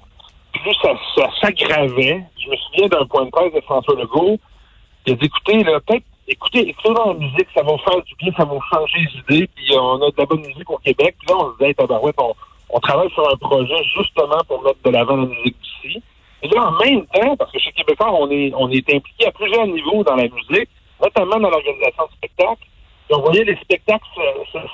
plus 0.53 0.75
ça, 0.83 0.95
s'aggravait. 1.41 2.23
Je 2.39 2.51
me 2.51 2.57
souviens 2.57 2.89
d'un 2.89 3.07
point 3.07 3.25
de 3.25 3.31
presse 3.31 3.53
de 3.53 3.61
François 3.61 3.95
Legault, 3.97 4.39
il 5.07 5.13
a 5.13 5.17
dit, 5.17 5.27
écoutez, 5.27 5.63
là, 5.65 5.81
peut-être, 5.81 6.05
écoutez, 6.27 6.69
écoutez 6.69 6.95
dans 6.95 7.13
la 7.13 7.19
musique, 7.19 7.49
ça 7.55 7.63
va 7.63 7.77
faire 7.79 8.03
du 8.03 8.15
bien, 8.19 8.33
ça 8.37 8.45
va 8.45 8.59
changer 8.73 8.99
les 8.99 9.37
idées, 9.37 9.49
puis 9.55 9.77
on 9.77 10.03
a 10.03 10.11
de 10.11 10.15
la 10.19 10.27
bonne 10.27 10.47
musique 10.47 10.71
au 10.71 10.79
Québec, 10.79 11.17
puis 11.19 11.29
là, 11.29 11.37
on 11.39 11.53
se 11.53 11.59
disait, 11.59 11.75
tabarouette, 11.75 12.17
on, 12.19 12.35
on 12.71 12.81
travaille 12.81 13.11
sur 13.11 13.29
un 13.31 13.37
projet 13.37 13.83
justement 13.97 14.41
pour 14.47 14.63
mettre 14.63 14.79
de 14.85 14.91
l'avant 14.91 15.17
la 15.17 15.27
musique 15.27 15.57
d'ici. 15.63 16.03
Et 16.43 16.49
là, 16.49 16.69
en 16.69 16.73
même 16.85 17.05
temps, 17.06 17.37
parce 17.37 17.50
que 17.50 17.58
chez 17.58 17.73
Québécois, 17.73 18.12
on 18.12 18.31
est, 18.31 18.52
on 18.55 18.70
est 18.70 18.94
impliqué 18.94 19.26
à 19.26 19.32
plusieurs 19.32 19.67
niveaux 19.67 20.05
dans 20.05 20.14
la 20.14 20.29
musique, 20.29 20.70
notamment 21.02 21.40
dans 21.40 21.50
l'organisation 21.50 22.05
de 22.05 22.12
spectacles. 22.17 22.67
On 23.11 23.20
voyait 23.20 23.44
les 23.44 23.56
spectacles 23.56 24.05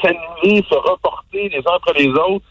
s'annuler, 0.03 0.63
se, 0.69 0.75
reporter 0.75 1.49
les 1.49 1.59
uns 1.59 1.75
après 1.77 1.95
les 1.95 2.09
autres. 2.09 2.45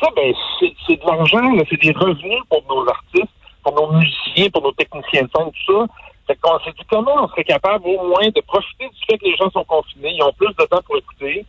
Ça, 0.00 0.08
ben, 0.14 0.32
c'est 0.60 0.96
de 0.96 1.06
l'argent, 1.06 1.64
c'est 1.68 1.80
des 1.80 1.92
revenus 1.92 2.42
pour 2.48 2.62
nos 2.68 2.88
artistes, 2.88 3.32
pour 3.62 3.74
nos 3.74 3.98
musiciens, 3.98 4.50
pour 4.50 4.62
nos 4.62 4.72
techniciens 4.72 5.22
de 5.22 5.30
scène, 5.34 5.50
tout 5.50 5.72
ça. 5.72 5.86
Fait 6.26 6.38
qu'on 6.40 6.58
s'est 6.60 6.72
dit 6.72 6.84
comment 6.88 7.24
on 7.24 7.28
serait 7.28 7.44
capable 7.44 7.86
au 7.86 8.06
moins 8.06 8.28
de 8.28 8.40
profiter 8.42 8.88
du 8.88 9.04
fait 9.08 9.18
que 9.18 9.24
les 9.24 9.36
gens 9.36 9.50
sont 9.50 9.64
confinés, 9.64 10.12
ils 10.14 10.22
ont 10.22 10.32
plus 10.32 10.48
de 10.48 10.64
temps 10.66 10.80
pour 10.86 10.96
écouter, 10.96 11.44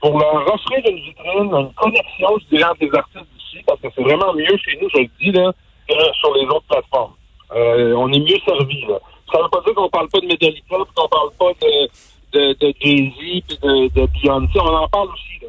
pour 0.00 0.18
leur 0.18 0.54
offrir 0.54 0.78
une 0.88 1.00
vitrine, 1.00 1.54
une 1.54 1.72
connexion, 1.74 2.28
je 2.40 2.56
dirais, 2.56 2.70
entre 2.70 2.80
les 2.80 2.94
artistes 2.94 3.26
d'ici, 3.34 3.64
parce 3.66 3.80
que 3.80 3.88
c'est 3.94 4.02
vraiment 4.02 4.32
mieux 4.34 4.56
chez 4.64 4.78
nous, 4.80 4.88
je 4.94 5.00
le 5.00 5.08
dis, 5.20 5.32
là, 5.32 5.52
sur 6.14 6.34
les 6.34 6.44
autres 6.46 6.66
plateformes. 6.68 7.12
Euh, 7.54 7.94
on 7.94 8.12
est 8.12 8.18
mieux 8.18 8.38
servi. 8.44 8.82
Là. 8.86 8.98
Ça 9.30 9.38
ne 9.38 9.44
veut 9.44 9.48
pas 9.50 9.60
dire 9.64 9.74
qu'on 9.74 9.88
parle 9.88 10.08
pas 10.08 10.20
de 10.20 10.26
Metallica, 10.26 10.76
qu'on 10.94 11.08
parle 11.08 11.30
pas 11.38 11.52
de, 11.60 11.88
de, 12.32 12.52
de 12.54 12.74
Jay-Z 12.80 13.16
puis 13.16 13.58
de, 13.62 13.88
de 13.88 14.06
Beyoncé. 14.06 14.58
On 14.60 14.74
en 14.74 14.88
parle 14.88 15.08
aussi. 15.10 15.46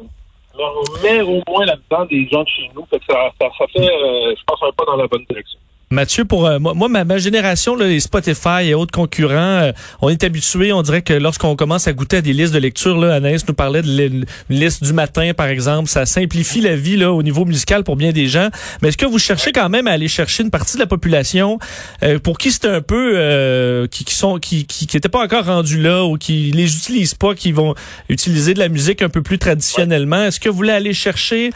Mais 0.56 0.64
on 0.64 1.02
met 1.02 1.20
au 1.22 1.42
moins 1.48 1.64
là-dedans 1.66 2.04
des 2.06 2.28
gens 2.28 2.42
de 2.42 2.48
chez 2.48 2.70
nous. 2.74 2.82
Que 2.82 2.96
ça, 3.08 3.30
ça, 3.40 3.48
ça 3.58 3.66
fait, 3.68 3.80
euh, 3.80 4.34
je 4.36 4.42
pense, 4.46 4.62
un 4.62 4.72
pas 4.72 4.84
dans 4.84 4.96
la 4.96 5.06
bonne 5.06 5.24
direction. 5.28 5.58
Mathieu, 5.90 6.26
pour 6.26 6.46
euh, 6.46 6.58
moi, 6.58 6.88
ma, 6.90 7.04
ma, 7.04 7.16
génération, 7.16 7.74
là, 7.74 7.86
les 7.86 8.00
Spotify 8.00 8.64
et 8.64 8.74
autres 8.74 8.92
concurrents, 8.92 9.32
euh, 9.34 9.72
on 10.02 10.10
est 10.10 10.22
habitué, 10.22 10.70
on 10.70 10.82
dirait 10.82 11.00
que 11.00 11.14
lorsqu'on 11.14 11.56
commence 11.56 11.88
à 11.88 11.94
goûter 11.94 12.18
à 12.18 12.20
des 12.20 12.34
listes 12.34 12.52
de 12.52 12.58
lecture, 12.58 12.98
là, 12.98 13.14
Anaïs 13.14 13.48
nous 13.48 13.54
parlait 13.54 13.80
de 13.80 14.26
liste 14.50 14.84
du 14.84 14.92
matin, 14.92 15.32
par 15.34 15.46
exemple, 15.46 15.88
ça 15.88 16.04
simplifie 16.04 16.60
la 16.60 16.76
vie 16.76 16.98
là, 16.98 17.10
au 17.10 17.22
niveau 17.22 17.46
musical 17.46 17.84
pour 17.84 17.96
bien 17.96 18.12
des 18.12 18.26
gens. 18.26 18.50
Mais 18.82 18.88
est-ce 18.88 18.98
que 18.98 19.06
vous 19.06 19.18
cherchez 19.18 19.50
quand 19.50 19.70
même 19.70 19.86
à 19.86 19.92
aller 19.92 20.08
chercher 20.08 20.42
une 20.42 20.50
partie 20.50 20.74
de 20.74 20.80
la 20.80 20.86
population 20.86 21.58
euh, 22.02 22.18
pour 22.18 22.36
qui 22.36 22.52
c'est 22.52 22.66
un 22.66 22.82
peu 22.82 23.88
qui, 23.90 24.04
qui, 24.04 24.14
sont 24.14 24.38
qui 24.38 24.66
qui 24.66 24.86
n'étaient 24.92 25.08
pas 25.08 25.24
encore 25.24 25.46
rendus 25.46 25.80
là 25.80 26.04
ou 26.04 26.18
qui 26.18 26.50
les 26.52 26.76
utilisent 26.76 27.14
pas, 27.14 27.34
qui 27.34 27.52
vont 27.52 27.74
utiliser 28.10 28.52
de 28.52 28.58
la 28.58 28.68
musique 28.68 29.00
un 29.00 29.08
peu 29.08 29.22
plus 29.22 29.38
traditionnellement? 29.38 30.24
Est-ce 30.24 30.38
que 30.38 30.50
vous 30.50 30.56
voulez 30.56 30.72
aller 30.72 30.92
chercher 30.92 31.50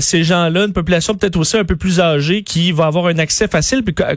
ces 0.00 0.24
gens-là, 0.24 0.64
une 0.64 0.72
population 0.72 1.14
peut-être 1.14 1.36
aussi 1.36 1.56
un 1.56 1.64
peu 1.64 1.76
plus 1.76 2.00
âgée 2.00 2.42
qui 2.42 2.72
va 2.72 2.86
avoir 2.86 3.06
un 3.06 3.18
accès 3.18 3.46
facile 3.46 3.67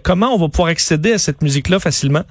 comment 0.04 0.34
on 0.34 0.38
va 0.38 0.48
pouvoir 0.48 0.70
accéder 0.70 1.14
à 1.14 1.18
cette 1.18 1.42
musique-là 1.42 1.80
facilement? 1.80 2.24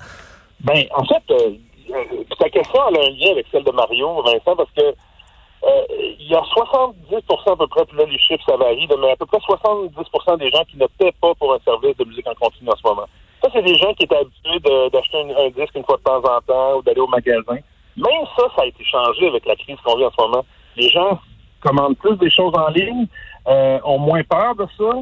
Ben, 0.61 0.85
en 0.95 1.05
fait, 1.05 1.23
euh, 1.31 1.53
euh, 1.91 2.25
ta 2.39 2.49
question 2.51 2.81
a 2.81 2.89
un 2.89 3.11
lien 3.11 3.33
avec 3.33 3.47
celle 3.51 3.65
de 3.65 3.71
Mario, 3.71 4.23
Vincent, 4.23 4.57
parce 4.57 4.71
que 4.77 4.83
euh, 4.83 5.85
il 6.19 6.29
y 6.29 6.35
a 6.35 6.41
70% 6.41 7.53
à 7.53 7.57
peu 7.57 7.67
près, 7.67 7.85
puis 7.85 7.99
là 7.99 8.05
les 8.05 8.19
chiffres 8.19 8.45
ça 8.47 8.57
varie, 8.57 8.89
mais 8.99 9.11
à 9.11 9.17
peu 9.17 9.27
près 9.27 9.39
70% 9.39 10.39
des 10.39 10.51
gens 10.51 10.65
qui 10.65 10.79
ne 10.79 10.87
paient 10.99 11.15
pas 11.21 11.35
pour 11.35 11.53
un 11.53 11.59
service 11.61 11.97
de 11.97 12.05
musique 12.05 12.27
en 12.27 12.35
continu 12.35 12.69
en 12.71 12.77
ce 12.77 12.87
moment. 12.87 13.07
Ça, 13.43 13.49
c'est 13.53 13.63
des 13.63 13.75
gens 13.75 13.93
qui 13.95 14.05
étaient 14.05 14.17
habitués 14.17 14.61
d'acheter 14.91 15.19
un, 15.19 15.49
disque 15.49 15.75
une 15.75 15.85
fois 15.85 15.97
de 15.97 16.03
temps 16.03 16.19
en 16.19 16.41
temps 16.41 16.79
ou 16.79 16.83
d'aller 16.83 17.01
au 17.01 17.07
magasin. 17.07 17.57
Même 17.97 18.27
ça, 18.37 18.45
ça 18.55 18.63
a 18.63 18.67
été 18.67 18.85
changé 18.85 19.29
avec 19.29 19.47
la 19.47 19.57
crise 19.57 19.77
qu'on 19.85 19.97
vit 19.97 20.05
en 20.05 20.11
ce 20.11 20.21
moment. 20.21 20.45
Les 20.77 20.89
gens 20.89 21.19
commandent 21.61 21.97
plus 21.97 22.17
des 22.17 22.31
choses 22.31 22.53
en 22.55 22.69
ligne, 22.69 23.07
ont 23.47 23.99
moins 23.99 24.23
peur 24.25 24.55
de 24.57 24.67
ça 24.79 24.93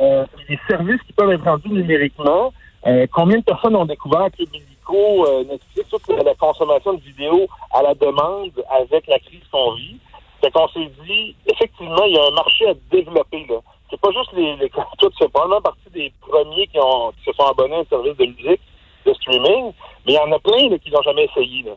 euh, 0.00 0.24
les 0.48 0.58
services 0.68 1.00
qui 1.02 1.12
peuvent 1.12 1.30
être 1.32 1.44
rendus 1.44 1.70
numériquement. 1.70 2.52
Euh, 2.86 3.06
combien 3.12 3.38
de 3.38 3.44
personnes 3.44 3.76
ont 3.76 3.84
découvert 3.84 4.28
que 4.30 4.44
Billico, 4.50 5.26
euh, 5.26 5.44
Netflix, 5.44 5.88
toute 5.90 6.24
la 6.24 6.34
consommation 6.34 6.94
de 6.94 7.00
vidéos 7.00 7.46
à 7.72 7.82
la 7.82 7.94
demande 7.94 8.52
avec 8.70 9.06
la 9.06 9.18
crise 9.18 9.42
qu'on 9.50 9.74
vit? 9.74 9.98
C'est 10.42 10.52
qu'on 10.52 10.68
s'est 10.68 10.90
dit, 11.04 11.34
effectivement, 11.46 12.04
il 12.04 12.14
y 12.14 12.18
a 12.18 12.26
un 12.26 12.34
marché 12.34 12.68
à 12.68 12.74
développer. 12.90 13.44
là. 13.48 13.56
C'est 13.90 14.00
pas 14.00 14.10
juste 14.12 14.32
les, 14.34 14.56
les 14.56 14.68
tout, 14.98 15.10
c'est 15.18 15.28
probablement 15.28 15.60
partie 15.60 15.90
des 15.92 16.12
premiers 16.20 16.66
qui, 16.68 16.78
ont, 16.78 17.12
qui 17.12 17.24
se 17.24 17.32
sont 17.32 17.46
abonnés 17.46 17.76
à 17.76 17.80
un 17.80 17.84
service 17.84 18.16
de 18.16 18.26
musique, 18.26 18.60
de 19.04 19.12
streaming, 19.14 19.72
mais 20.06 20.12
il 20.12 20.14
y 20.14 20.18
en 20.18 20.30
a 20.30 20.38
plein 20.38 20.68
là, 20.68 20.78
qui 20.78 20.90
n'ont 20.92 21.02
jamais 21.02 21.24
essayé. 21.24 21.64
Là. 21.64 21.72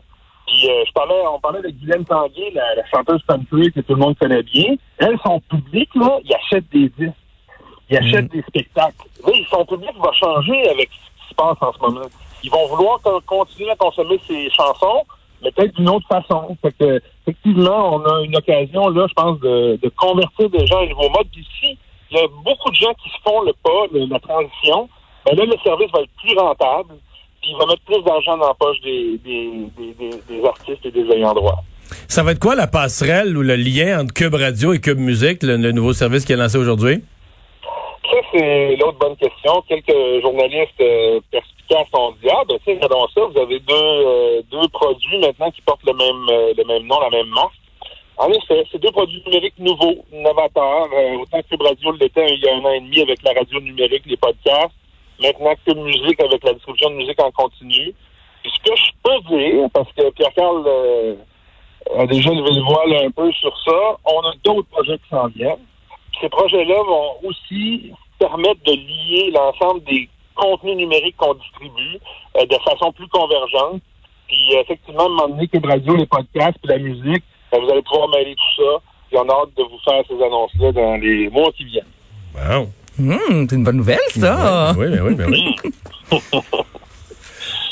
Puis 0.46 0.70
euh, 0.70 0.84
je 0.86 0.92
parlais, 0.92 1.22
on 1.28 1.40
parlait 1.40 1.62
de 1.62 1.70
Guylaine 1.70 2.06
Tanguay, 2.06 2.52
la, 2.54 2.76
la 2.76 2.86
chanteuse 2.88 3.22
country 3.28 3.72
que 3.72 3.82
tout 3.82 3.94
le 3.94 4.00
monde 4.00 4.18
connaît 4.18 4.44
bien. 4.44 4.76
Elle, 4.98 5.18
son 5.26 5.40
public, 5.40 5.90
là, 5.96 6.20
il 6.24 6.34
achète 6.34 6.70
des 6.72 6.90
disques. 6.90 7.16
Ils 7.92 7.98
achètent 7.98 8.34
mm. 8.34 8.38
des 8.38 8.42
spectacles. 8.44 9.08
Oui, 9.26 9.46
son 9.50 9.66
public 9.66 9.92
va 10.02 10.12
changer 10.14 10.70
avec 10.70 10.90
ce 10.90 11.24
qui 11.24 11.30
se 11.30 11.36
passe 11.36 11.58
en 11.62 11.74
ce 11.74 11.80
moment. 11.80 12.08
Ils 12.44 12.50
vont 12.50 12.68
vouloir 12.68 13.00
continuer 13.26 13.70
à 13.70 13.76
consommer 13.76 14.20
ces 14.28 14.50
chansons, 14.50 15.04
mais 15.44 15.52
peut-être 15.52 15.76
d'une 15.76 15.90
autre 15.90 16.08
façon. 16.08 16.58
Fait 16.62 16.74
que, 16.80 17.02
effectivement, 17.22 17.96
on 17.96 18.06
a 18.06 18.24
une 18.24 18.36
occasion, 18.36 18.90
là, 18.90 19.06
je 19.08 19.14
pense, 19.14 19.40
de, 19.40 19.92
convertir 19.98 20.50
des 20.50 20.66
gens 20.66 20.80
à 20.80 20.84
un 20.84 20.88
nouveau 20.88 21.10
mode. 21.10 21.28
Ici, 21.36 21.78
il 22.10 22.18
y 22.18 22.20
a 22.20 22.28
beaucoup 22.44 22.70
de 22.70 22.76
gens 22.76 22.94
qui 23.04 23.10
se 23.10 23.18
font 23.24 23.42
le 23.42 23.54
pas, 23.62 23.88
la 23.94 24.20
transition. 24.20 24.90
Mais 25.26 25.36
là, 25.36 25.46
le 25.46 25.58
service 25.64 25.92
va 25.92 26.00
être 26.00 26.10
plus 26.24 26.38
rentable, 26.38 26.96
puis 27.42 27.52
il 27.52 27.58
va 27.58 27.66
mettre 27.68 27.82
plus 27.84 28.02
d'argent 28.04 28.38
dans 28.38 28.48
la 28.48 28.54
poche 28.56 28.80
des, 28.82 29.20
des, 29.24 30.46
artistes 30.46 30.86
et 30.86 30.92
des 30.92 31.08
ayants 31.12 31.34
droit. 31.34 31.64
Ça 32.08 32.24
va 32.24 32.32
être 32.32 32.40
quoi 32.40 32.56
la 32.56 32.68
passerelle 32.68 33.38
ou 33.38 33.42
le 33.42 33.56
lien 33.56 34.02
entre 34.02 34.14
Cube 34.14 34.34
Radio 34.34 34.74
et 34.74 34.80
Cube 34.80 34.98
Musique, 34.98 35.44
le 35.44 35.72
nouveau 35.72 35.94
service 35.94 36.26
qui 36.26 36.34
est 36.34 36.38
lancé 36.38 36.58
aujourd'hui? 36.58 37.04
Très 38.04 38.22
c'est 38.32 38.76
l'autre 38.78 38.98
bonne 39.00 39.16
question. 39.16 39.62
Quelques 39.68 40.22
journalistes 40.22 40.82
euh, 40.82 41.20
perspicaces 41.32 41.88
ont 41.94 42.12
dit 42.22 42.30
Ah, 42.30 42.44
ben, 42.48 42.58
tu 42.64 42.72
regardons 42.72 43.08
ça, 43.10 43.22
vous 43.26 43.40
avez 43.40 43.60
deux, 43.60 43.74
euh, 43.76 44.42
deux 44.52 44.68
produits 44.70 45.20
maintenant 45.20 45.52
qui 45.52 45.62
portent 45.62 45.86
le 45.86 45.94
même, 45.94 46.30
euh, 46.30 46.54
le 46.58 46.64
même 46.64 46.88
nom, 46.88 47.00
la 47.00 47.10
même 47.10 47.30
marque. 47.30 47.54
En 48.18 48.30
effet, 48.30 48.64
c'est 48.72 48.80
deux 48.80 48.92
produits 48.92 49.24
numériques 49.26 49.58
nouveaux, 49.58 50.06
novateurs. 50.12 50.90
Euh, 50.94 51.18
autant 51.18 51.42
que 51.42 51.48
Cube 51.48 51.62
Radio 51.62 51.92
l'était 51.94 52.34
il 52.34 52.40
y 52.40 52.48
a 52.48 52.56
un 52.56 52.64
an 52.64 52.72
et 52.72 52.80
demi 52.82 53.02
avec 53.02 53.24
la 53.24 53.34
radio 53.34 53.60
numérique, 53.60 54.04
les 54.06 54.18
podcasts. 54.18 54.76
Maintenant, 55.20 55.54
Cube 55.66 55.78
Musique 55.78 56.20
avec 56.22 56.44
la 56.44 56.54
distribution 56.54 56.92
de 56.92 56.96
musique 56.96 57.22
en 57.22 57.32
continu. 57.32 57.94
Puis 58.44 58.52
ce 58.52 58.70
que 58.70 58.76
je 58.76 58.92
peux 59.04 59.36
dire, 59.36 59.70
parce 59.74 59.92
que 59.94 60.10
Pierre-Carl 60.12 60.64
euh, 60.68 61.16
a 61.98 62.06
déjà 62.06 62.30
levé 62.32 62.52
le 62.52 62.62
voile 62.62 63.06
un 63.06 63.12
peu 63.12 63.32
sur 63.32 63.56
ça, 63.66 63.98
on 64.06 64.20
a 64.20 64.34
d'autres 64.44 64.68
projets 64.70 64.98
qui 64.98 65.10
s'en 65.10 65.28
viennent. 65.28 65.66
Ces 66.22 66.30
projets-là 66.30 66.76
vont 66.84 67.28
aussi 67.28 67.92
permettre 68.20 68.62
de 68.66 68.74
lier 68.74 69.32
l'ensemble 69.32 69.84
des 69.86 70.08
contenus 70.36 70.78
numériques 70.78 71.18
qu'on 71.18 71.34
distribue 71.34 71.98
euh, 72.38 72.46
de 72.46 72.56
façon 72.64 72.92
plus 72.92 73.08
convergente. 73.08 73.82
Puis 74.28 74.56
euh, 74.56 74.62
effectivement, 74.62 75.04
à 75.04 75.06
un 75.06 75.10
moment 75.10 75.28
donné, 75.30 75.48
Cube 75.48 75.66
Radio, 75.66 75.96
les 75.96 76.06
podcasts, 76.06 76.58
puis 76.62 76.70
la 76.70 76.78
musique, 76.78 77.24
ben, 77.52 77.60
vous 77.62 77.70
allez 77.72 77.82
pouvoir 77.82 78.10
mêler 78.10 78.36
tout 78.36 78.64
ça. 78.64 78.78
Puis 79.10 79.18
on 79.18 79.28
a 79.28 79.34
hâte 79.34 79.58
de 79.58 79.64
vous 79.64 79.80
faire 79.84 80.04
ces 80.08 80.24
annonces-là 80.24 80.72
dans 80.72 80.96
les 80.98 81.30
mois 81.30 81.52
qui 81.54 81.66
viennent. 81.66 81.86
Wow. 82.36 82.70
Hum, 83.00 83.48
c'est 83.50 83.56
une 83.56 83.64
bonne 83.64 83.78
nouvelle, 83.78 84.00
ça. 84.10 84.74
Oui, 84.78 84.90
ben 84.90 85.02
oui, 85.02 85.16
ben 85.16 85.30
oui. 85.30 85.56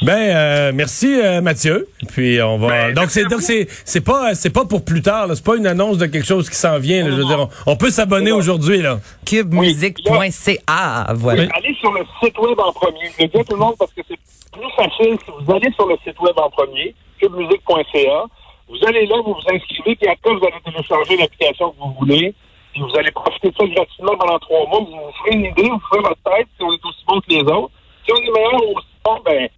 Ben 0.01 0.35
euh, 0.35 0.71
merci 0.73 1.19
euh, 1.19 1.41
Mathieu. 1.41 1.87
Puis 2.07 2.41
on 2.41 2.57
va 2.57 2.67
Ben, 2.67 2.93
donc 2.93 3.09
c'est 3.09 3.25
donc 3.25 3.41
c'est 3.41 3.67
c'est 3.85 4.03
pas 4.03 4.33
c'est 4.33 4.49
pas 4.49 4.65
pour 4.65 4.85
plus 4.85 5.01
tard 5.01 5.27
là, 5.27 5.35
c'est 5.35 5.43
pas 5.43 5.57
une 5.57 5.67
annonce 5.67 5.97
de 5.97 6.05
quelque 6.05 6.25
chose 6.25 6.49
qui 6.49 6.55
s'en 6.55 6.79
vient 6.79 7.03
là, 7.03 7.11
je 7.11 7.15
veux 7.17 7.25
dire 7.25 7.39
on, 7.39 7.71
on 7.73 7.75
peut 7.75 7.89
s'abonner 7.89 8.31
aujourd'hui 8.31 8.81
là. 8.81 8.99
Cubemusique.ca, 9.25 11.13
voilà. 11.15 11.43
Allez 11.55 11.75
sur 11.79 11.91
le 11.91 12.05
site 12.23 12.37
web 12.39 12.59
en 12.59 12.71
premier. 12.71 13.11
Je 13.17 13.23
le 13.23 13.29
dis 13.29 13.37
à 13.39 13.43
tout 13.43 13.53
le 13.53 13.59
monde 13.59 13.75
parce 13.77 13.91
que 13.93 14.01
c'est 14.07 14.19
plus 14.51 14.71
facile 14.75 15.17
si 15.25 15.31
vous 15.37 15.51
allez 15.53 15.71
sur 15.73 15.87
le 15.87 15.97
site 16.03 16.19
web 16.19 16.37
en 16.37 16.49
premier, 16.49 16.95
cubemusique.ca. 17.19 18.23
Vous 18.69 18.77
allez 18.87 19.05
là, 19.07 19.15
vous 19.25 19.33
vous 19.33 19.53
inscrivez, 19.55 19.95
puis 19.95 20.07
après, 20.07 20.31
vous 20.31 20.45
allez 20.45 20.61
télécharger 20.63 21.17
l'application 21.17 21.71
que 21.71 21.77
vous 21.79 21.95
voulez. 21.99 22.33
Puis 22.71 22.81
vous 22.81 22.97
allez 22.97 23.11
profiter 23.11 23.49
de 23.49 23.55
ça 23.57 23.65
gratuitement 23.65 24.15
pendant 24.15 24.37
trois 24.39 24.67
mois. 24.67 24.79
Vous 24.81 24.91
vous 24.91 25.11
ferez 25.23 25.35
une 25.35 25.45
idée, 25.45 25.67
vous 25.67 25.81
ferez 25.89 26.01
votre 26.01 26.21
tête 26.23 26.47
si 26.55 26.63
on 26.63 26.71
est 26.71 26.85
aussi 26.85 27.03
bon 27.07 27.19
que 27.19 27.29
les 27.29 27.41
autres. 27.41 27.71
Si 28.05 28.11
on 28.13 28.17
est 28.17 28.31
meilleur 28.31 28.63
ou 28.67 28.77
aussi 28.77 28.87
bon, 29.03 29.17
ben, 29.25 29.49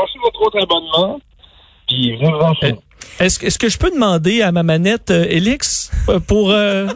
lâchez 0.00 0.18
votre 0.22 0.40
autre 0.42 0.60
abonnement. 0.62 1.20
Puis 1.88 2.16
venez 2.16 2.32
vous 2.32 2.38
en 2.38 2.54
faire. 2.54 2.74
Est-ce 3.20 3.38
que, 3.38 3.46
est-ce 3.46 3.58
que 3.58 3.68
je 3.68 3.78
peux 3.78 3.90
demander 3.90 4.42
à 4.42 4.50
ma 4.50 4.62
manette 4.62 5.10
euh, 5.10 5.24
Elix 5.28 5.90
euh, 6.08 6.18
pour... 6.20 6.50
euh, 6.50 6.86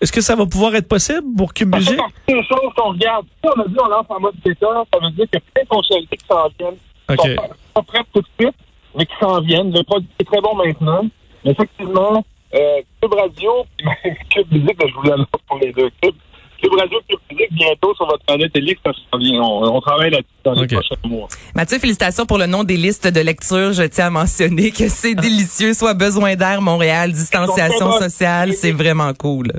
est-ce 0.00 0.12
que 0.12 0.20
ça 0.20 0.34
va 0.34 0.44
pouvoir 0.46 0.74
être 0.74 0.88
possible 0.88 1.22
pour 1.36 1.54
Cube 1.54 1.72
Musique? 1.74 1.96
partie 1.96 2.14
des 2.28 2.42
choses 2.42 2.72
qu'on 2.76 2.90
regarde. 2.90 3.26
Si 3.42 3.50
on 3.56 3.60
a 3.60 3.68
dit 3.68 3.76
on 3.80 3.88
lance 3.88 4.06
en 4.08 4.20
mode 4.20 4.34
bêta, 4.44 4.66
ça 4.92 4.98
veut 5.00 5.10
dire 5.12 5.26
qu'il 5.30 5.34
y 5.34 5.36
a 5.36 5.52
plein 5.54 5.62
de 5.62 5.68
fonctionnalités 5.68 6.16
qui 6.16 6.26
s'en 6.26 6.48
viennent. 6.58 6.76
qui 7.08 7.14
OK. 7.14 7.40
sont 7.40 7.54
pas, 7.74 7.82
prêtes 7.82 8.06
tout 8.12 8.20
de 8.20 8.26
suite, 8.40 8.56
mais 8.96 9.06
qui 9.06 9.14
s'en 9.20 9.40
viennent. 9.40 9.72
Le 9.72 9.82
produit 9.84 10.08
est 10.18 10.24
très 10.24 10.40
bon 10.40 10.54
maintenant. 10.56 11.06
Mais 11.44 11.52
effectivement, 11.52 12.24
euh, 12.54 12.80
Cube 13.00 13.14
Radio, 13.14 13.52
Cube 14.30 14.52
Musique, 14.52 14.78
ben, 14.78 14.88
je 14.88 14.94
vous 14.94 15.02
l'annonce 15.02 15.26
pour 15.46 15.58
les 15.58 15.72
deux 15.72 15.90
Cube. 16.02 16.16
Cube 16.60 16.74
Radio, 16.78 16.98
Cube 17.08 17.20
bientôt 17.52 17.94
sur 17.94 18.06
votre 18.06 18.24
planète 18.24 18.50
Elix, 18.54 18.80
vient. 19.18 19.40
On, 19.42 19.76
on 19.76 19.80
travaille 19.80 20.10
là-dessus 20.10 20.28
dans 20.44 20.52
les 20.54 20.66
prochains 20.66 20.94
mois. 21.04 21.28
Mathieu, 21.54 21.78
félicitations 21.78 22.26
pour 22.26 22.38
le 22.38 22.46
nom 22.46 22.64
des 22.64 22.76
listes 22.76 23.06
de 23.08 23.20
lecture. 23.20 23.72
Je 23.72 23.82
tiens 23.84 24.06
à 24.06 24.10
mentionner 24.10 24.70
que 24.70 24.88
c'est 24.88 25.14
délicieux. 25.26 25.74
Soit 25.74 25.94
besoin 25.94 26.34
d'air, 26.36 26.60
Montréal, 26.62 27.12
distanciation 27.12 27.92
sociale. 27.98 28.52
C'est 28.54 28.72
vraiment 28.72 29.12
cool. 29.14 29.52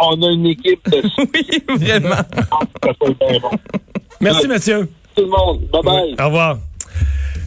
On 0.00 0.20
a 0.22 0.30
une 0.32 0.46
équipe 0.46 0.80
de 0.90 1.02
Oui, 1.18 1.78
vraiment. 1.78 2.16
ça 2.16 2.92
fait 3.00 3.14
bien 3.30 3.38
bon. 3.40 3.50
Merci 4.20 4.48
Mathieu. 4.48 4.88
Tout 5.16 5.22
le 5.22 5.28
monde, 5.28 5.60
bye 5.72 5.82
bye. 5.82 6.14
Au 6.20 6.24
revoir. 6.26 6.58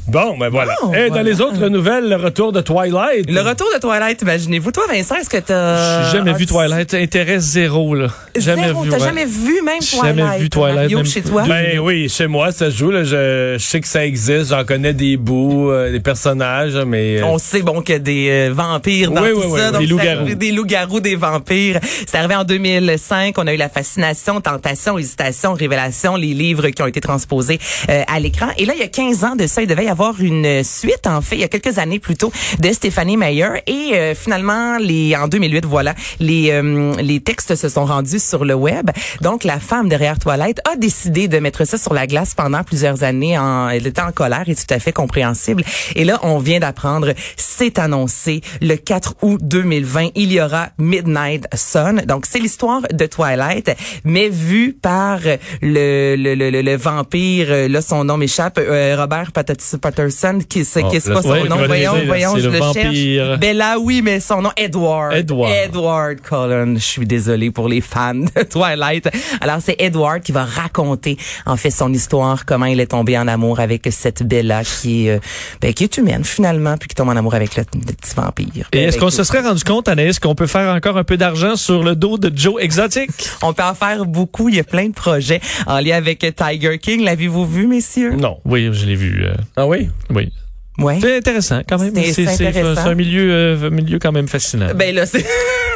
Bon, 0.08 0.38
ben 0.38 0.50
voilà. 0.50 0.74
Bon, 0.82 0.94
Et 0.94 1.04
dans 1.04 1.16
voilà. 1.16 1.24
les 1.24 1.42
autres 1.42 1.68
nouvelles, 1.68 2.08
le 2.10 2.16
retour 2.16 2.52
de 2.54 2.62
Twilight. 2.62 3.30
Le 3.30 3.42
retour 3.42 3.68
de 3.76 3.80
Twilight, 3.80 4.22
imaginez-vous. 4.22 4.72
Toi, 4.72 4.84
Vincent, 4.90 5.16
est-ce 5.16 5.30
que 5.30 5.38
t'as... 5.38 6.04
J'ai 6.12 6.18
jamais 6.18 6.34
vu 6.34 6.46
Twilight. 6.46 6.94
Intérêt 6.94 7.40
zéro, 7.40 7.94
là. 7.94 8.08
Jamais 8.38 8.68
Zéro, 8.68 8.84
vu. 8.84 8.90
T'as 8.90 8.98
ouais. 9.00 9.04
jamais 9.06 9.26
vu 9.26 9.62
même 9.64 9.80
Twilight? 9.80 10.16
Jamais 10.18 10.38
vu 10.40 10.50
Twilight, 10.50 10.76
Mario, 10.76 10.98
même 11.00 11.06
chez 11.06 11.22
toi? 11.22 11.44
Ben 11.48 11.80
oui, 11.80 12.08
chez 12.08 12.28
moi, 12.28 12.52
ça 12.54 12.72
se 12.72 12.78
joue. 12.78 12.92
Là, 12.92 13.04
je, 13.04 13.56
je 13.58 13.64
sais 13.66 13.82
que 13.82 13.88
ça 13.88 14.06
existe. 14.06 14.50
J'en 14.52 14.64
connais 14.64 14.94
des 14.94 15.18
bouts, 15.18 15.72
euh, 15.72 15.92
des 15.92 16.00
personnages, 16.00 16.76
mais... 16.76 17.20
euh, 17.20 17.26
On 17.26 17.38
sait 17.38 17.62
bon 17.62 17.82
qu'il 17.82 17.94
y 17.94 17.98
a 17.98 18.00
des 18.00 18.30
euh, 18.30 18.54
vampires 18.54 19.12
dans 19.12 19.22
Oui, 19.24 19.32
tout 19.32 19.40
oui, 19.40 19.46
oui, 19.50 19.60
ça. 19.60 19.66
oui. 19.68 19.72
donc 19.74 19.82
Des 19.82 19.88
loups-garous. 19.88 20.36
Des 20.36 20.52
loups-garous, 20.52 21.00
des 21.02 21.16
vampires. 21.16 21.80
C'est 21.84 22.16
arrivé 22.16 22.36
en 22.36 22.44
2005. 22.46 23.36
On 23.38 23.46
a 23.48 23.54
eu 23.54 23.58
la 23.58 23.70
fascination, 23.70 24.40
tentation, 24.40 24.98
hésitation, 24.98 25.54
révélation, 25.54 26.16
les 26.16 26.34
livres 26.34 26.70
qui 26.70 26.82
ont 26.82 26.88
été 26.88 27.02
transposés 27.02 27.60
euh, 27.90 28.04
à 28.08 28.20
l'écran. 28.20 28.48
Et 28.58 28.66
là, 28.66 28.74
il 28.76 28.80
y 28.80 28.84
a 28.84 28.88
15 28.88 29.24
ans 29.26 29.36
de 29.36 29.48
ça, 29.48 29.62
il 29.62 29.68
devait 29.78 29.88
y 29.88 29.92
avoir 29.92 30.20
une 30.22 30.64
suite, 30.64 31.06
en 31.06 31.22
fait, 31.22 31.36
il 31.36 31.42
y 31.42 31.44
a 31.44 31.48
quelques 31.48 31.78
années 31.78 32.00
plus 32.00 32.16
tôt, 32.16 32.32
de 32.60 32.72
Stéphanie 32.72 33.16
Meyer. 33.16 33.50
Et 33.68 33.92
euh, 33.94 34.16
finalement, 34.16 34.78
les 34.80 35.16
en 35.16 35.28
2008, 35.28 35.66
voilà, 35.66 35.94
les, 36.20 36.50
euh, 36.52 36.94
les 37.00 37.20
textes 37.20 37.56
se 37.56 37.70
sont 37.70 37.86
rendus 37.86 38.20
sur 38.20 38.44
le 38.44 38.56
web. 38.56 38.90
Donc, 39.22 39.44
la 39.44 39.60
femme 39.60 39.88
derrière 39.88 40.18
Toilette 40.18 40.62
a 40.72 40.76
décidé 40.78 41.28
de 41.28 41.38
mettre 41.38 41.66
ça 41.66 41.78
sur 41.78 41.94
la 41.94 42.08
glace 42.08 42.34
pendant 42.34 42.64
plusieurs 42.64 43.04
années. 43.04 43.38
En, 43.38 43.70
elle 43.70 43.86
était 43.86 44.02
en 44.02 44.12
colère 44.12 44.46
et 44.48 44.56
tout 44.56 44.64
à 44.72 44.80
fait 44.80 44.92
compréhensible. 44.94 45.64
Et 45.96 46.06
là, 46.06 46.20
on 46.24 46.40
vient 46.40 46.60
d'apprendre, 46.60 47.14
c'est 47.36 47.78
annoncé 47.78 48.42
le 48.62 48.76
4 48.78 49.16
août 49.22 49.40
2020, 49.44 50.10
il 50.16 50.32
y 50.32 50.42
aura 50.42 50.70
Midnight 50.80 51.46
Sun. 51.54 52.02
Donc, 52.08 52.26
c'est 52.26 52.40
l'histoire 52.40 52.82
de 52.92 53.06
Twilight, 53.06 53.72
mais 54.04 54.30
vue 54.30 54.74
par 54.74 55.20
le, 55.62 56.16
le, 56.16 56.34
le, 56.34 56.50
le, 56.50 56.62
le 56.64 56.76
vampire, 56.78 57.48
euh, 57.50 57.68
là, 57.68 57.82
son 57.84 58.04
nom 58.06 58.18
m'échappe, 58.18 58.58
euh, 58.58 58.96
Robert 58.98 59.32
Pattis- 59.32 59.67
Patterson, 59.76 60.40
qui, 60.48 60.64
c'est 60.64 60.84
Oh, 60.84 60.90
qui 60.90 61.02
c'est 61.02 61.14
pas 61.14 61.22
son 61.22 61.46
nom? 61.46 61.58
Voyons, 61.66 61.94
voyons, 62.06 62.38
je 62.38 62.50
le 62.50 62.58
vampire. 62.60 62.84
cherche. 63.40 63.56
Là, 63.58 63.78
oui, 63.80 64.02
mais 64.04 64.20
son 64.20 64.42
nom, 64.42 64.52
Edward. 64.56 65.14
Edward. 65.16 65.52
Edward 65.52 66.22
Cullen. 66.22 66.78
Je 66.78 66.84
suis 66.84 67.06
désolée 67.06 67.52
pour 67.52 67.68
les 67.68 67.82
fans 67.82 68.14
de 68.14 68.44
Twilight. 68.44 69.10
Alors, 69.42 69.58
c'est 69.62 69.76
Edward 69.80 70.22
qui 70.22 70.32
va 70.32 70.46
raconter, 70.46 71.18
en 71.46 71.58
fait, 71.58 71.72
son 71.72 71.92
histoire, 71.94 72.46
comment 72.46 72.66
il 72.66 72.80
est 72.80 72.88
tombé 72.88 73.18
en 73.18 73.28
amour 73.28 73.60
avec 73.60 73.88
cette 73.92 74.24
Bella 74.24 74.64
qui 74.64 75.08
est, 75.08 75.12
euh, 75.16 75.20
ben, 75.62 75.74
qui 75.74 75.84
est 75.86 75.98
humaine, 75.98 76.24
finalement, 76.24 76.78
puis 76.78 76.88
qui 76.88 76.96
tombe 76.96 77.10
en 77.10 77.16
amour 77.16 77.34
avec 77.36 77.56
le, 77.56 77.64
le 77.74 77.94
petit 77.94 78.14
vampire. 78.16 78.68
Et 78.74 78.84
est-ce 78.84 78.98
qu'on 78.98 79.10
se 79.10 79.24
serait 79.24 79.42
rendu 79.42 79.64
compte, 79.64 79.88
Anaïs, 79.88 80.20
qu'on 80.20 80.36
peut 80.36 80.48
faire 80.48 80.74
encore 80.76 80.98
un 80.98 81.04
peu 81.04 81.18
d'argent 81.18 81.56
sur 81.56 81.84
le 81.84 81.96
dos 81.96 82.18
de 82.18 82.32
Joe 82.36 82.62
Exotic? 82.62 83.10
On 83.42 83.54
peut 83.54 83.64
en 83.64 83.74
faire 83.74 84.06
beaucoup. 84.06 84.50
Il 84.50 84.56
y 84.56 84.60
a 84.60 84.64
plein 84.64 84.88
de 84.88 84.94
projets 84.94 85.40
en 85.66 85.80
lien 85.80 85.96
avec 85.96 86.20
Tiger 86.36 86.78
King. 86.80 87.04
L'avez-vous 87.04 87.46
vu, 87.46 87.68
messieurs? 87.68 88.12
Non. 88.16 88.38
Oui, 88.46 88.70
je 88.72 88.86
l'ai 88.86 88.96
vu. 88.96 89.24
euh, 89.26 89.34
Ah 89.58 89.66
oui? 89.66 89.90
oui. 90.12 90.32
Ouais. 90.78 91.00
C'est 91.02 91.18
intéressant 91.18 91.62
quand 91.68 91.80
même. 91.80 91.96
C'est- 91.96 92.28
un 92.88 92.94
milieu, 92.96 93.32
euh, 93.32 93.70
milieu 93.72 93.98
quand 93.98 94.12
même 94.12 94.28
fascinant. 94.28 94.70
Ben 94.76 94.94
là, 94.94 95.06
c'est 95.08 95.26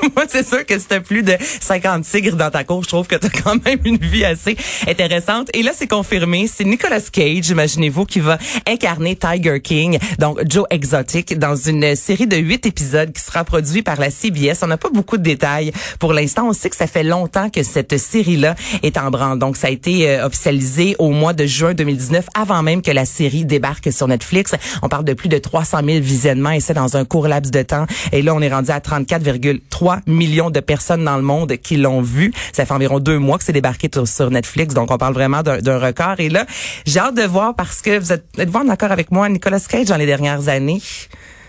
moi 0.16 0.26
c'est 0.28 0.48
sûr 0.48 0.66
que 0.66 0.78
si 0.78 0.88
t'as 0.88 1.00
plus 1.00 1.24
de 1.24 1.36
50 1.40 2.04
tigres 2.04 2.36
dans 2.36 2.50
ta 2.50 2.64
cour, 2.64 2.84
je 2.84 2.90
trouve 2.90 3.08
que 3.08 3.16
t'as 3.16 3.30
quand 3.30 3.64
même 3.66 3.80
une 3.86 3.98
vie 3.98 4.26
assez 4.26 4.56
intéressante. 4.88 5.50
Et 5.54 5.64
là, 5.64 5.72
c'est 5.76 5.88
confirmé, 5.88 6.48
c'est 6.48 6.64
Nicolas 6.64 7.02
Cage, 7.12 7.50
imaginez-vous, 7.50 8.06
qui 8.06 8.20
va 8.20 8.38
incarner 8.68 9.16
Tiger 9.16 9.60
King, 9.62 10.00
donc 10.20 10.40
Joe 10.50 10.66
Exotic, 10.70 11.38
dans 11.38 11.56
une 11.56 11.96
série 11.96 12.28
de 12.28 12.38
huit 12.38 12.66
épisodes 12.66 13.12
qui 13.12 13.22
sera 13.22 13.44
produite 13.44 13.86
par 13.86 14.00
la 14.00 14.10
CBS. 14.10 14.64
On 14.64 14.68
n'a 14.68 14.78
pas 14.78 14.90
beaucoup 14.90 15.18
de 15.18 15.24
détails 15.24 15.72
pour 16.00 16.14
l'instant. 16.14 16.48
On 16.48 16.54
sait 16.54 16.70
que 16.70 16.76
ça 16.76 16.88
fait 16.88 17.04
longtemps 17.04 17.50
que 17.50 17.64
cette 17.64 17.98
série-là 17.98 18.56
est 18.84 18.98
en 18.98 19.12
branle. 19.12 19.40
Donc, 19.40 19.58
ça 19.58 19.68
a 19.68 19.70
été 19.70 20.10
euh, 20.10 20.26
officialisé 20.26 20.96
au 21.00 21.10
mois 21.10 21.34
de 21.34 21.46
juin 21.46 21.74
2019, 21.74 22.26
avant 22.34 22.64
même 22.64 22.82
que 22.82 22.92
la 22.92 23.06
série 23.06 23.46
débarque 23.46 23.92
sur 23.92 24.08
Netflix. 24.08 24.54
On 24.82 24.90
parle 24.90 25.06
de 25.06 25.14
plus 25.14 25.30
de 25.30 25.38
300 25.38 25.80
000 25.86 26.00
visionnements 26.00 26.52
et 26.52 26.60
c'est 26.60 26.74
dans 26.74 26.98
un 26.98 27.06
court 27.06 27.28
laps 27.28 27.52
de 27.52 27.62
temps. 27.62 27.86
Et 28.12 28.22
là, 28.22 28.34
on 28.34 28.42
est 28.42 28.52
rendu 28.52 28.72
à 28.72 28.80
34,3 28.80 29.91
millions 30.08 30.50
de 30.50 30.60
personnes 30.60 31.04
dans 31.06 31.16
le 31.18 31.22
monde 31.24 31.54
qui 31.58 31.78
l'ont 31.78 32.02
vu. 32.02 32.34
Ça 32.54 32.66
fait 32.66 32.74
environ 32.74 33.00
deux 33.00 33.20
mois 33.20 33.38
que 33.38 33.44
c'est 33.44 33.54
débarqué 33.54 33.90
sur- 34.06 34.32
Netflix. 34.32 34.74
Donc, 34.74 34.92
on 34.92 34.98
parle 34.98 35.14
vraiment 35.14 35.42
d'un 35.44 35.78
record. 35.80 36.16
Et 36.20 36.30
là, 36.30 36.46
j'ai 36.86 37.00
hâte 37.00 37.16
de 37.16 37.24
voir 37.24 37.56
parce 37.56 37.82
que 37.82 38.00
vous 38.00 38.12
êtes, 38.14 38.26
êtes-vous 38.38 38.60
en 38.60 38.70
accord 38.70 38.92
avec 38.92 39.12
moi, 39.12 39.28
Nicolas 39.30 39.60
Cage, 39.60 39.88
dans 39.88 39.98
les 39.98 40.06
dernières 40.06 40.48
années? 40.48 40.82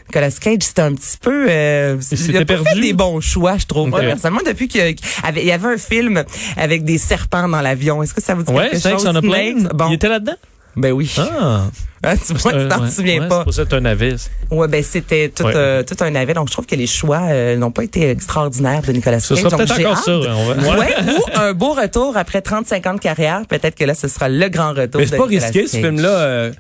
Nicolas 0.08 0.30
Cage, 0.30 0.58
c'était 0.62 0.82
un 0.82 0.92
petit 0.94 1.16
peu... 1.20 1.46
Euh, 1.49 1.96
il 2.11 2.37
a 2.37 2.44
pas 2.44 2.56
fait 2.56 2.62
perdu? 2.64 2.80
des 2.80 2.92
bons 2.92 3.20
choix, 3.20 3.56
je 3.56 3.66
trouve. 3.66 3.84
Ok. 3.84 3.90
Moi, 3.90 4.00
personnellement, 4.00 4.40
depuis 4.44 4.68
qu'il 4.68 4.80
y 4.80 4.96
avait- 5.25 5.40
il 5.42 5.46
y 5.46 5.52
avait 5.52 5.75
un 5.75 5.78
film 5.78 6.25
avec 6.56 6.84
des 6.84 6.99
serpents 6.99 7.49
dans 7.49 7.61
l'avion. 7.61 8.02
Est-ce 8.02 8.12
que 8.12 8.20
ça 8.20 8.34
vous 8.34 8.42
dit 8.42 8.52
ouais, 8.52 8.70
quelque 8.70 8.80
Snakes 8.80 8.94
chose? 8.99 9.06
on 9.06 9.14
a 9.16 9.20
Snakes? 9.20 9.30
plane. 9.30 9.68
Bon, 9.75 9.88
Il 9.88 9.94
était 9.94 10.08
là-dedans? 10.08 10.34
Ben 10.76 10.93
oui. 10.93 11.14
Ah. 11.19 11.64
Ah, 12.05 12.17
tu 12.17 12.35
vois, 12.35 12.52
tu 12.52 12.67
t'en 12.67 12.83
ouais, 12.83 12.91
souviens 12.91 13.21
ouais, 13.23 13.29
pas. 13.29 13.38
C'est 13.38 13.45
pour 13.45 13.55
ça 13.55 13.62
que 13.62 13.69
c'est 13.71 13.76
un 13.76 13.81
navet. 13.83 14.17
Ouais, 14.50 14.67
ben 14.67 14.83
c'était 14.83 15.29
tout, 15.29 15.45
Ouais. 15.45 15.52
euh, 15.55 15.85
tout 15.85 15.95
un 16.00 16.11
navet. 16.11 16.35
Donc, 16.35 16.49
je 16.49 16.52
trouve 16.52 16.67
que 16.67 16.75
les 16.75 16.88
choix 16.88 17.21
euh, 17.31 17.55
n'ont 17.57 17.71
pas 17.71 17.85
été 17.85 18.11
extraordinaires 18.11 18.83
de 18.83 18.91
Nicolas 18.91 19.21
Ce 19.21 19.35
Cage. 19.35 19.38
sera 19.45 19.50
Donc, 19.57 19.61
peut-être 19.69 19.79
encore 19.87 19.99
ça. 19.99 20.11
hein, 20.11 20.35
on 20.37 20.47
va- 20.73 20.79
Ouais, 20.81 20.95
ou 21.07 21.38
un 21.38 21.52
beau 21.52 21.75
retour 21.75 22.17
après 22.17 22.41
35 22.43 22.85
ans 22.88 22.95
de 22.95 22.99
carrière. 22.99 23.43
Peut-être 23.49 23.76
que 23.76 23.85
là, 23.85 23.95
ce 23.95 24.09
sera 24.09 24.29
le 24.29 24.49
grand 24.49 24.71
retour. 24.73 25.00
Mais 25.00 25.07
c'est 25.07 25.17
pas 25.17 25.29
Nicolas 25.29 25.47
risqué, 25.47 25.69
ce 25.69 25.76
film-là. 25.76 26.09
euh, 26.09 26.52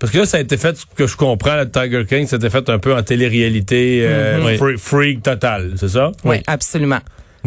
parce 0.00 0.12
que 0.12 0.18
là, 0.18 0.26
ça 0.26 0.38
a 0.38 0.40
été 0.40 0.56
fait, 0.56 0.76
ce 0.76 0.84
que 0.96 1.06
je 1.06 1.16
comprends, 1.16 1.54
le 1.54 1.70
Tiger 1.70 2.04
King, 2.04 2.26
c'était 2.26 2.50
fait 2.50 2.68
un 2.68 2.80
peu 2.80 2.92
en 2.92 3.02
télé-réalité, 3.04 4.00
euh, 4.04 4.38
Mhm. 4.40 4.56
free- 4.58 4.78
freak 4.78 5.22
total, 5.22 5.74
c'est 5.76 5.90
ça? 5.90 6.10
Oui, 6.24 6.38
absolument. 6.48 6.98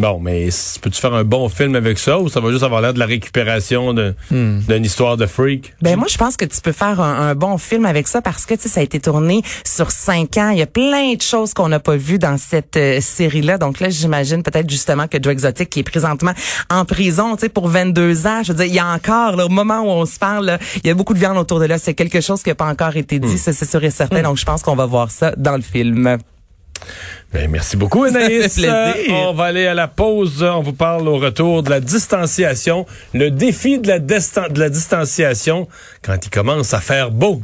Bon, 0.02 0.20
mais 0.20 0.50
peux-tu 0.82 1.00
faire 1.00 1.14
un 1.14 1.24
bon 1.24 1.48
film 1.48 1.76
avec 1.76 2.00
ça 2.00 2.18
ou 2.18 2.28
ça 2.28 2.40
va 2.40 2.50
juste 2.50 2.64
avoir 2.64 2.82
l'air 2.82 2.92
de 2.96 2.98
la 3.00 3.06
récupération 3.06 3.94
de- 3.94 4.16
d'une 4.32 4.84
histoire 4.84 5.16
de 5.16 5.28
freak? 5.28 5.76
Ben 5.84 5.96
moi 5.96 6.08
je 6.10 6.18
pense 6.18 6.38
que 6.38 6.46
tu 6.46 6.60
peux 6.60 6.72
faire 6.72 7.00
un, 7.00 7.30
un 7.30 7.36
bon 7.36 7.60
film 7.60 7.86
avec 7.86 8.08
ça 8.08 8.20
parce 8.20 8.48
que 8.48 8.56
tu 8.56 8.62
sais 8.64 8.70
ça 8.70 8.80
a 8.80 8.84
été 8.84 9.00
tourné 9.00 9.44
sur 9.64 9.92
cinq 9.92 10.38
ans. 10.38 10.50
Il 10.50 10.58
y 10.58 10.64
a 10.64 10.66
plein 10.66 11.14
de 11.14 11.22
choses 11.22 11.54
qu'on 11.54 11.70
n'a 11.70 11.80
pas 11.80 11.98
vues 11.98 12.18
dans 12.18 12.38
cette 12.40 12.78
euh, 12.78 13.00
série-là. 13.00 13.60
Donc 13.60 13.80
là 13.80 13.90
j'imagine 13.92 14.42
peut-être 14.42 14.68
justement 14.70 15.08
que 15.08 15.18
Joe 15.22 15.34
Exotic 15.34 15.70
qui 15.70 15.82
est 15.82 15.84
présentement 15.84 16.34
en 16.72 16.84
prison, 16.84 17.36
tu 17.36 17.42
sais 17.42 17.50
pour 17.50 17.68
22 17.68 18.26
ans. 18.26 18.42
Je 18.44 18.54
veux 18.54 18.58
dire 18.58 18.66
il 18.66 18.74
y 18.74 18.80
a 18.80 18.88
encore 18.88 19.36
là, 19.36 19.46
au 19.46 19.50
moment 19.50 19.82
où 19.82 19.90
on 19.90 20.06
se 20.08 20.18
parle, 20.18 20.46
là, 20.48 20.58
il 20.84 20.88
y 20.88 20.90
a 20.90 20.96
beaucoup 20.96 21.14
de 21.14 21.20
viande 21.20 21.38
autour 21.38 21.60
de 21.60 21.66
là. 21.66 21.78
C'est 21.78 21.94
quelque 21.94 22.22
chose 22.22 22.42
qui 22.42 22.50
n'a 22.50 22.56
pas 22.56 22.66
encore 22.66 22.96
été 22.98 23.20
dit, 23.20 23.38
ça, 23.38 23.54
c'est 23.54 23.70
sûr 23.70 23.84
et 23.84 23.92
certain. 23.92 24.24
Donc 24.24 24.38
je 24.38 24.46
pense 24.46 24.64
qu'on 24.64 24.76
va 24.76 24.88
voir 24.88 25.12
ça 25.12 25.34
dans 25.38 25.56
le 25.56 25.62
film. 25.62 26.18
Ben, 27.34 27.50
merci 27.50 27.78
beaucoup, 27.78 28.04
Anaïs. 28.06 28.60
On 29.10 29.34
va 29.34 29.46
aller 29.46 29.66
à 29.66 29.74
la 29.74 29.88
pause. 29.88 30.44
On 30.44 30.62
vous 30.62 30.74
parle 30.74 31.08
au 31.08 31.18
retour 31.18 31.64
de 31.64 31.70
la 31.70 31.80
distanciation. 31.80 32.86
Le 33.14 33.32
défi 33.32 33.80
de 33.80 33.88
la, 33.88 34.00
destan- 34.00 34.52
de 34.52 34.60
la 34.60 34.70
distanciation 34.70 35.68
quand 36.02 36.18
il 36.26 36.30
commence 36.30 36.74
à 36.74 36.82
faire 36.82 37.10
beau. 37.12 37.42